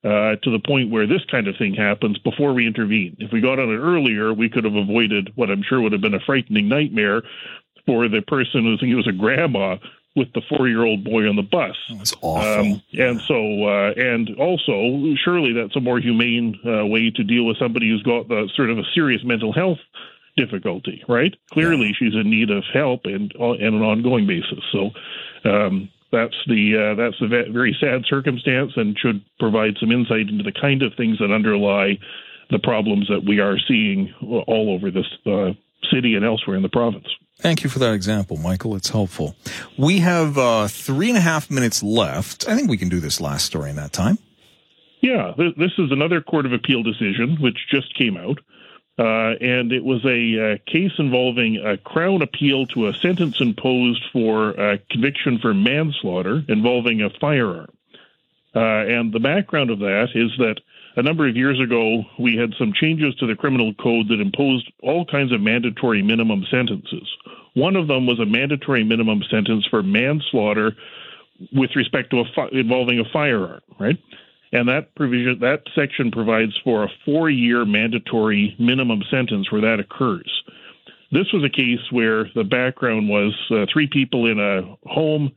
uh, 0.04 0.36
to 0.42 0.52
the 0.52 0.62
point 0.66 0.90
where 0.90 1.06
this 1.06 1.24
kind 1.30 1.48
of 1.48 1.56
thing 1.58 1.74
happens 1.74 2.18
before 2.20 2.54
we 2.54 2.66
intervene. 2.66 3.16
If 3.20 3.32
we 3.32 3.42
got 3.42 3.60
on 3.60 3.70
it 3.70 3.78
earlier, 3.78 4.34
we 4.34 4.50
could 4.50 4.64
have 4.64 4.76
avoided 4.76 5.32
what 5.36 5.52
I'm 5.52 5.64
sure 5.64 5.82
would 5.82 5.92
have 5.92 6.02
been 6.02 6.16
a 6.16 6.20
frightening 6.20 6.68
nightmare 6.68 7.22
for 7.86 8.08
the 8.08 8.22
person 8.22 8.78
who 8.80 8.86
it 8.86 8.96
was 8.96 9.08
a 9.08 9.12
grandma 9.12 9.78
with 10.18 10.34
the 10.34 10.42
four-year-old 10.50 11.04
boy 11.04 11.30
on 11.30 11.36
the 11.36 11.44
bus. 11.44 11.78
That's 11.96 12.14
awful. 12.22 12.74
Um, 12.74 12.82
and 12.94 13.22
so, 13.22 13.36
uh, 13.36 13.94
and 13.96 14.36
also, 14.38 15.16
surely 15.24 15.54
that's 15.54 15.76
a 15.76 15.80
more 15.80 16.00
humane 16.00 16.60
uh, 16.66 16.86
way 16.88 17.12
to 17.12 17.24
deal 17.24 17.46
with 17.46 17.58
somebody 17.58 17.88
who's 17.88 18.02
got 18.02 18.28
the 18.28 18.50
sort 18.56 18.72
of 18.72 18.80
a 18.80 18.84
serious 18.96 19.24
mental 19.24 19.54
health 19.54 19.78
difficulty, 20.36 21.04
right? 21.08 21.36
Clearly, 21.52 21.88
yeah. 21.88 21.94
she's 21.98 22.16
in 22.16 22.30
need 22.30 22.50
of 22.50 22.64
help 22.74 23.02
and 23.06 23.32
on 23.40 23.62
an 23.62 23.76
ongoing 23.76 24.26
basis. 24.26 24.64
So, 24.72 24.90
um, 25.50 25.90
that's 26.12 26.36
the 26.48 26.74
uh, 26.74 26.96
that's 26.96 27.22
a 27.22 27.28
very 27.28 27.78
sad 27.80 28.04
circumstance 28.08 28.72
and 28.76 28.98
should 28.98 29.22
provide 29.40 29.78
some 29.80 29.92
insight 29.92 30.30
into 30.30 30.44
the 30.44 30.54
kind 30.54 30.82
of 30.82 30.94
things 30.96 31.20
that 31.20 31.32
underlie 31.32 32.00
the 32.50 32.60
problems 32.60 33.08
that 33.10 33.26
we 33.28 33.40
are 33.40 33.58
seeing 33.68 34.14
all 34.22 34.74
over 34.74 34.90
this 34.90 35.06
uh, 35.26 35.52
city 35.92 36.16
and 36.16 36.26
elsewhere 36.26 36.56
in 36.56 36.64
the 36.64 36.70
province. 36.70 37.08
Thank 37.40 37.64
you 37.64 37.70
for 37.70 37.80
that 37.80 37.94
example, 37.94 38.38
Michael. 38.38 38.76
It's 38.76 38.90
helpful. 38.90 39.36
We 39.78 40.00
have 40.00 40.38
uh, 40.38 40.68
three 40.68 41.10
and 41.10 41.18
a 41.18 41.22
half 41.22 41.52
minutes 41.52 41.84
left. 41.84 42.48
I 42.48 42.56
think 42.56 42.70
we 42.70 42.78
can 42.78 42.90
do 42.90 43.00
this 43.00 43.22
last 43.22 43.46
story 43.46 43.70
in 43.70 43.76
that 43.76 43.94
time. 43.94 44.18
Yeah, 45.02 45.34
this 45.38 45.72
is 45.78 45.92
another 45.92 46.22
Court 46.22 46.48
of 46.48 46.54
Appeal 46.54 46.82
decision 46.82 47.38
which 47.40 47.68
just 47.70 47.94
came 47.96 48.18
out. 48.18 48.40
Uh, 49.00 49.36
and 49.40 49.72
it 49.72 49.84
was 49.84 50.04
a 50.06 50.54
uh, 50.54 50.58
case 50.66 50.94
involving 50.98 51.58
a 51.58 51.78
Crown 51.78 52.24
appeal 52.24 52.66
to 52.66 52.88
a 52.88 52.94
sentence 52.96 53.40
imposed 53.40 54.04
for 54.12 54.50
a 54.52 54.80
conviction 54.90 55.38
for 55.38 55.54
manslaughter 55.54 56.44
involving 56.50 57.04
a 57.04 57.12
firearm. 57.22 57.70
Uh, 58.56 58.60
and 58.60 59.14
the 59.14 59.20
background 59.20 59.70
of 59.70 59.78
that 59.80 60.08
is 60.16 60.32
that 60.40 60.60
a 60.98 61.04
number 61.04 61.28
of 61.28 61.36
years 61.36 61.62
ago, 61.62 62.04
we 62.20 62.36
had 62.36 62.54
some 62.58 62.74
changes 62.74 63.14
to 63.16 63.28
the 63.28 63.36
criminal 63.36 63.74
code 63.76 64.08
that 64.10 64.20
imposed 64.20 64.72
all 64.82 65.06
kinds 65.06 65.32
of 65.32 65.40
mandatory 65.40 66.02
minimum 66.02 66.44
sentences. 66.50 67.08
One 67.54 67.76
of 67.76 67.88
them 67.88 68.08
was 68.08 68.20
a 68.20 68.26
mandatory 68.26 68.84
minimum 68.84 69.22
sentence 69.30 69.66
for 69.70 69.84
manslaughter 69.84 70.76
with 71.54 71.76
respect 71.76 72.10
to 72.12 72.20
a 72.20 72.24
fi- 72.36 72.50
involving 72.52 73.00
a 73.00 73.04
firearm, 73.14 73.62
right? 73.80 73.98
And 74.52 74.68
that 74.70 74.96
provision, 74.96 75.40
that 75.42 75.64
section 75.76 76.10
provides 76.10 76.54
for 76.64 76.84
a 76.84 76.90
four-year 77.06 77.64
mandatory 77.66 78.56
minimum 78.58 79.04
sentence 79.12 79.52
where 79.52 79.62
that 79.62 79.80
occurs. 79.80 80.44
This 81.12 81.32
was 81.32 81.44
a 81.44 81.50
case 81.50 81.92
where 81.92 82.26
the 82.34 82.44
background 82.44 83.08
was 83.08 83.34
uh, 83.52 83.66
three 83.72 83.88
people 83.88 84.26
in 84.26 84.40
a 84.40 84.76
home. 84.90 85.32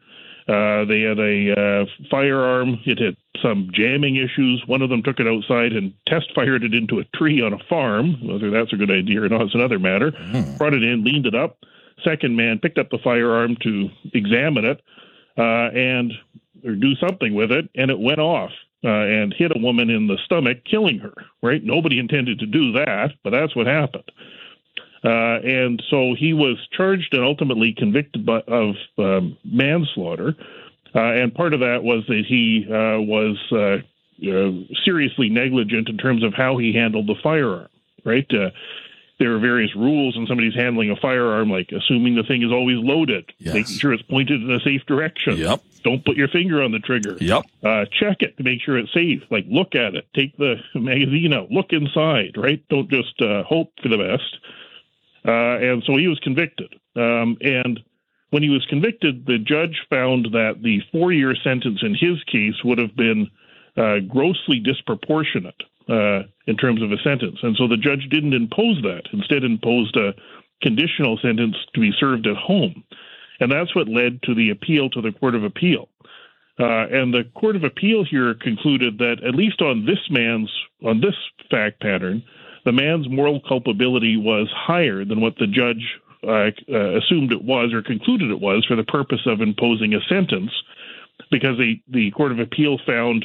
Uh, 0.51 0.85
they 0.85 1.03
had 1.03 1.19
a 1.21 1.53
uh, 1.53 1.87
firearm. 2.11 2.81
It 2.85 2.99
had 2.99 3.17
some 3.41 3.71
jamming 3.73 4.17
issues. 4.17 4.65
One 4.67 4.83
of 4.83 4.91
them 4.91 5.01
took 5.01 5.21
it 5.21 5.29
outside 5.29 5.73
and 5.73 5.95
test 6.09 6.33
fired 6.35 6.65
it 6.65 6.75
into 6.75 6.99
a 6.99 7.05
tree 7.17 7.41
on 7.41 7.53
a 7.53 7.59
farm. 7.69 8.17
Whether 8.27 8.51
that's 8.51 8.73
a 8.73 8.77
good 8.77 8.91
idea 8.91 9.23
or 9.23 9.29
not 9.29 9.43
is 9.43 9.55
another 9.55 9.79
matter. 9.79 10.11
Mm. 10.11 10.59
Brought 10.59 10.75
it 10.75 10.83
in, 10.83 11.05
leaned 11.05 11.27
it 11.27 11.37
up. 11.37 11.59
Second 12.03 12.35
man 12.35 12.59
picked 12.59 12.79
up 12.79 12.91
the 12.91 12.99
firearm 12.99 13.57
to 13.63 13.91
examine 14.13 14.65
it 14.65 14.83
uh, 15.39 15.71
and 15.71 16.13
or 16.65 16.75
do 16.75 16.97
something 16.97 17.33
with 17.35 17.53
it, 17.53 17.71
and 17.77 17.91
it 17.91 17.99
went 17.99 18.21
off. 18.21 18.51
Uh, 18.83 18.89
and 18.89 19.35
hit 19.37 19.55
a 19.55 19.59
woman 19.59 19.91
in 19.91 20.07
the 20.07 20.17
stomach, 20.25 20.65
killing 20.65 20.99
her. 20.99 21.13
Right? 21.43 21.63
Nobody 21.63 21.99
intended 21.99 22.39
to 22.39 22.47
do 22.47 22.73
that, 22.73 23.11
but 23.23 23.29
that's 23.29 23.55
what 23.55 23.67
happened. 23.67 24.11
Uh, 25.03 25.41
and 25.43 25.83
so 25.91 26.15
he 26.19 26.35
was 26.35 26.57
charged 26.77 27.15
and 27.15 27.25
ultimately 27.25 27.75
convicted 27.77 28.27
by, 28.27 28.41
of 28.47 28.75
um, 28.99 29.37
manslaughter. 29.45 30.37
Uh, 30.95 31.01
and 31.01 31.35
part 31.35 31.55
of 31.55 31.61
that 31.61 31.83
was 31.83 32.05
that 32.09 32.25
he 32.27 32.67
uh, 32.69 33.01
was 33.01 33.39
uh, 33.53 33.79
uh, 34.29 34.51
seriously 34.85 35.29
negligent 35.31 35.89
in 35.89 35.97
terms 35.97 36.23
of 36.23 36.35
how 36.35 36.59
he 36.59 36.75
handled 36.75 37.07
the 37.07 37.15
firearm, 37.23 37.69
right? 38.05 38.27
Uh, 38.31 38.51
there 39.19 39.35
are 39.35 39.39
various 39.39 39.75
rules 39.77 40.17
when 40.17 40.27
somebody's 40.27 40.55
handling 40.55 40.91
a 40.91 40.97
firearm, 40.97 41.51
like 41.51 41.71
assuming 41.73 42.15
the 42.15 42.23
thing 42.23 42.43
is 42.43 42.51
always 42.51 42.79
loaded, 42.79 43.31
yes. 43.39 43.55
making 43.55 43.77
sure 43.77 43.93
it's 43.93 44.03
pointed 44.03 44.43
in 44.43 44.51
a 44.51 44.61
safe 44.61 44.85
direction. 44.87 45.37
Yep. 45.37 45.63
Don't 45.85 46.05
put 46.05 46.17
your 46.17 46.29
finger 46.29 46.63
on 46.63 46.73
the 46.73 46.79
trigger. 46.79 47.17
Yep. 47.21 47.45
Uh, 47.63 47.85
check 47.93 48.19
it 48.21 48.37
to 48.39 48.43
make 48.43 48.61
sure 48.63 48.79
it's 48.79 48.93
safe. 48.93 49.23
Like 49.31 49.45
look 49.49 49.75
at 49.75 49.95
it, 49.95 50.07
take 50.15 50.37
the 50.37 50.57
magazine 50.75 51.33
out, 51.35 51.51
look 51.51 51.67
inside, 51.71 52.37
right? 52.37 52.63
Don't 52.69 52.91
just 52.91 53.21
uh, 53.21 53.43
hope 53.45 53.73
for 53.83 53.89
the 53.89 53.99
best. 53.99 54.39
Uh, 55.27 55.59
and 55.59 55.83
so 55.87 55.97
he 55.97 56.09
was 56.09 56.19
convicted. 56.21 56.75
Um, 56.97 57.37
and 57.41 57.81
when 58.31 58.43
he 58.43 58.49
was 58.49 58.65
convicted, 58.69 59.27
the 59.27 59.39
judge 59.39 59.77
found 59.91 60.27
that 60.33 60.63
the 60.63 60.81
four 60.93 61.13
year 61.13 61.35
sentence 61.43 61.81
in 61.83 61.95
his 61.95 62.23
case 62.25 62.55
would 62.65 62.79
have 62.79 62.97
been 62.97 63.29
uh, 63.77 64.01
grossly 64.09 64.61
disproportionate 64.61 65.63
uh, 65.89 66.23
in 66.47 66.57
terms 66.57 66.83
of 66.83 66.93
a 66.93 66.99
sentence. 67.03 67.39
And 67.43 67.57
so 67.57 67.67
the 67.67 67.77
judge 67.77 68.09
didn't 68.11 68.35
impose 68.35 68.81
that, 68.83 69.03
instead, 69.13 69.45
imposed 69.45 69.97
a 69.97 70.15
conditional 70.63 71.19
sentence 71.21 71.57
to 71.75 71.81
be 71.81 71.93
served 71.99 72.27
at 72.27 72.37
home. 72.37 72.85
And 73.41 73.51
that's 73.51 73.75
what 73.75 73.89
led 73.89 74.23
to 74.25 74.35
the 74.35 74.51
appeal 74.51 74.91
to 74.91 75.01
the 75.01 75.13
Court 75.13 75.35
of 75.35 75.45
Appeal. 75.45 75.89
Uh, 76.59 76.87
and 76.93 77.13
the 77.13 77.25
Court 77.35 77.57
of 77.57 77.65
Appeal 77.65 78.05
here 78.05 78.35
concluded 78.35 78.99
that, 78.99 79.25
at 79.27 79.35
least 79.35 79.63
on 79.63 79.87
this 79.87 79.99
man's, 80.11 80.51
on 80.85 81.01
this 81.01 81.15
fact 81.51 81.81
pattern, 81.81 82.23
the 82.65 82.73
man's 82.73 83.09
moral 83.09 83.41
culpability 83.47 84.17
was 84.17 84.49
higher 84.55 85.05
than 85.05 85.21
what 85.21 85.37
the 85.39 85.47
judge 85.47 86.01
uh, 86.23 86.51
uh, 86.73 86.99
assumed 86.99 87.33
it 87.33 87.43
was 87.43 87.73
or 87.73 87.83
concluded 87.83 88.31
it 88.31 88.41
was 88.41 88.65
for 88.67 88.77
the 88.77 88.85
purpose 88.85 89.27
of 89.27 89.41
imposing 89.41 89.95
a 89.95 90.01
sentence, 90.09 90.51
because 91.31 91.57
the, 91.59 91.81
the 91.89 92.11
Court 92.11 92.33
of 92.33 92.39
Appeal 92.39 92.79
found 92.87 93.25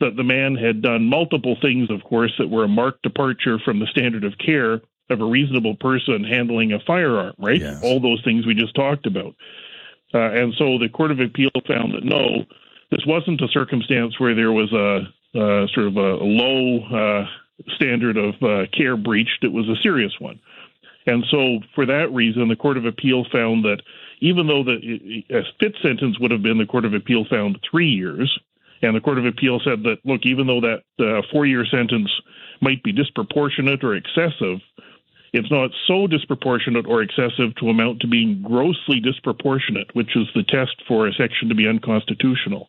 that 0.00 0.16
the 0.16 0.24
man 0.24 0.56
had 0.56 0.82
done 0.82 1.06
multiple 1.06 1.56
things, 1.62 1.90
of 1.90 2.02
course, 2.02 2.32
that 2.38 2.50
were 2.50 2.64
a 2.64 2.68
marked 2.68 3.02
departure 3.02 3.58
from 3.64 3.78
the 3.78 3.86
standard 3.86 4.24
of 4.24 4.32
care 4.44 4.80
of 5.10 5.20
a 5.20 5.24
reasonable 5.24 5.76
person 5.76 6.24
handling 6.24 6.72
a 6.72 6.80
firearm, 6.86 7.34
right? 7.38 7.60
Yes. 7.60 7.80
All 7.82 8.00
those 8.00 8.22
things 8.24 8.46
we 8.46 8.54
just 8.54 8.74
talked 8.74 9.06
about. 9.06 9.34
Uh, 10.14 10.18
and 10.18 10.52
so 10.58 10.78
the 10.78 10.88
Court 10.88 11.10
of 11.10 11.20
Appeal 11.20 11.50
found 11.66 11.94
that 11.94 12.04
no, 12.04 12.44
this 12.90 13.06
wasn't 13.06 13.40
a 13.40 13.48
circumstance 13.48 14.18
where 14.18 14.34
there 14.34 14.52
was 14.52 14.72
a, 14.72 15.38
a 15.38 15.68
sort 15.72 15.86
of 15.86 15.96
a 15.96 16.16
low 16.20 16.80
uh, 16.86 17.26
standard 17.76 18.16
of 18.16 18.34
uh, 18.42 18.66
care 18.76 18.96
breached. 18.96 19.42
It 19.42 19.52
was 19.52 19.68
a 19.68 19.80
serious 19.82 20.12
one. 20.18 20.40
And 21.06 21.24
so, 21.30 21.58
for 21.74 21.84
that 21.86 22.12
reason, 22.12 22.48
the 22.48 22.56
Court 22.56 22.76
of 22.76 22.84
Appeal 22.84 23.24
found 23.32 23.64
that 23.64 23.82
even 24.20 24.46
though 24.46 24.62
the 24.62 25.24
a 25.30 25.42
fit 25.58 25.74
sentence 25.82 26.18
would 26.20 26.30
have 26.30 26.42
been, 26.42 26.58
the 26.58 26.66
Court 26.66 26.84
of 26.84 26.94
Appeal 26.94 27.24
found 27.28 27.58
three 27.68 27.88
years, 27.88 28.38
and 28.82 28.94
the 28.94 29.00
Court 29.00 29.18
of 29.18 29.26
Appeal 29.26 29.60
said 29.64 29.82
that 29.82 29.98
look, 30.04 30.20
even 30.24 30.46
though 30.46 30.60
that 30.60 30.82
uh, 31.00 31.22
four-year 31.32 31.64
sentence 31.66 32.10
might 32.60 32.82
be 32.84 32.92
disproportionate 32.92 33.82
or 33.82 33.96
excessive, 33.96 34.60
it's 35.32 35.50
not 35.50 35.70
so 35.88 36.06
disproportionate 36.06 36.86
or 36.86 37.02
excessive 37.02 37.54
to 37.58 37.70
amount 37.70 38.00
to 38.00 38.06
being 38.06 38.42
grossly 38.42 39.00
disproportionate, 39.00 39.94
which 39.94 40.14
is 40.14 40.28
the 40.34 40.44
test 40.44 40.76
for 40.86 41.08
a 41.08 41.12
section 41.12 41.48
to 41.48 41.54
be 41.54 41.66
unconstitutional. 41.66 42.68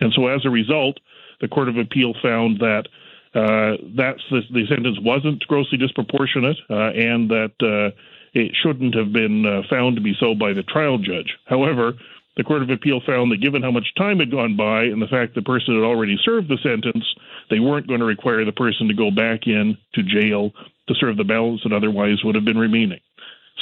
And 0.00 0.12
so, 0.14 0.26
as 0.26 0.44
a 0.44 0.50
result, 0.50 0.98
the 1.40 1.48
Court 1.48 1.68
of 1.68 1.76
Appeal 1.76 2.14
found 2.22 2.58
that 2.58 2.88
uh, 3.34 3.78
that's 3.96 4.22
the, 4.30 4.40
the, 4.50 4.66
sentence 4.68 4.98
wasn't 5.00 5.46
grossly 5.46 5.78
disproportionate, 5.78 6.56
uh, 6.68 6.90
and 6.90 7.30
that 7.30 7.52
uh, 7.62 7.94
it 8.34 8.52
shouldn't 8.60 8.94
have 8.94 9.12
been 9.12 9.46
uh, 9.46 9.62
found 9.70 9.96
to 9.96 10.02
be 10.02 10.14
so 10.18 10.34
by 10.34 10.52
the 10.52 10.64
trial 10.64 10.98
judge. 10.98 11.36
However, 11.46 11.92
the 12.36 12.42
Court 12.42 12.62
of 12.62 12.70
Appeal 12.70 13.00
found 13.06 13.30
that 13.30 13.40
given 13.40 13.62
how 13.62 13.70
much 13.70 13.94
time 13.96 14.18
had 14.18 14.30
gone 14.30 14.56
by 14.56 14.84
and 14.84 15.00
the 15.00 15.06
fact 15.06 15.34
the 15.34 15.42
person 15.42 15.74
had 15.74 15.84
already 15.84 16.18
served 16.24 16.48
the 16.48 16.58
sentence, 16.62 17.04
they 17.50 17.60
weren't 17.60 17.86
going 17.86 18.00
to 18.00 18.06
require 18.06 18.44
the 18.44 18.52
person 18.52 18.88
to 18.88 18.94
go 18.94 19.10
back 19.10 19.46
in 19.46 19.76
to 19.94 20.02
jail 20.02 20.50
to 20.88 20.94
serve 20.94 21.16
the 21.16 21.24
balance 21.24 21.60
that 21.62 21.72
otherwise 21.72 22.24
would 22.24 22.34
have 22.34 22.44
been 22.44 22.58
remaining. 22.58 23.00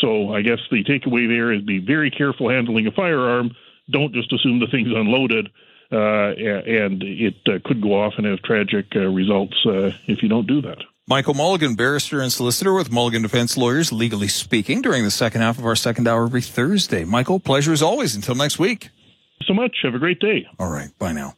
So 0.00 0.32
I 0.32 0.42
guess 0.42 0.60
the 0.70 0.84
takeaway 0.84 1.28
there 1.28 1.52
is 1.52 1.62
be 1.62 1.78
very 1.78 2.10
careful 2.10 2.48
handling 2.48 2.86
a 2.86 2.92
firearm. 2.92 3.50
Don't 3.90 4.14
just 4.14 4.32
assume 4.32 4.60
the 4.60 4.68
thing's 4.70 4.94
unloaded 4.94 5.48
and 5.90 7.02
it 7.02 7.36
uh, 7.46 7.58
could 7.64 7.80
go 7.80 8.00
off 8.00 8.14
and 8.16 8.26
have 8.26 8.42
tragic 8.42 8.86
uh, 8.94 9.00
results 9.00 9.56
if 9.64 10.22
you 10.22 10.28
don't 10.28 10.46
do 10.46 10.60
that. 10.62 10.78
Michael 11.08 11.32
Mulligan, 11.32 11.74
barrister 11.74 12.20
and 12.20 12.30
solicitor 12.30 12.74
with 12.74 12.92
Mulligan 12.92 13.22
Defense 13.22 13.56
Lawyers, 13.56 13.90
legally 13.90 14.28
speaking, 14.28 14.82
during 14.82 15.04
the 15.04 15.10
second 15.10 15.40
half 15.40 15.58
of 15.58 15.64
our 15.64 15.74
second 15.74 16.06
hour 16.06 16.24
every 16.24 16.42
Thursday. 16.42 17.02
Michael, 17.04 17.40
pleasure 17.40 17.72
as 17.72 17.80
always. 17.80 18.14
Until 18.14 18.34
next 18.34 18.58
week. 18.58 18.90
So 19.46 19.54
much. 19.54 19.74
Have 19.82 19.94
a 19.94 19.98
great 19.98 20.20
day. 20.20 20.46
All 20.58 20.70
right. 20.70 20.90
Bye 20.98 21.14
now. 21.14 21.34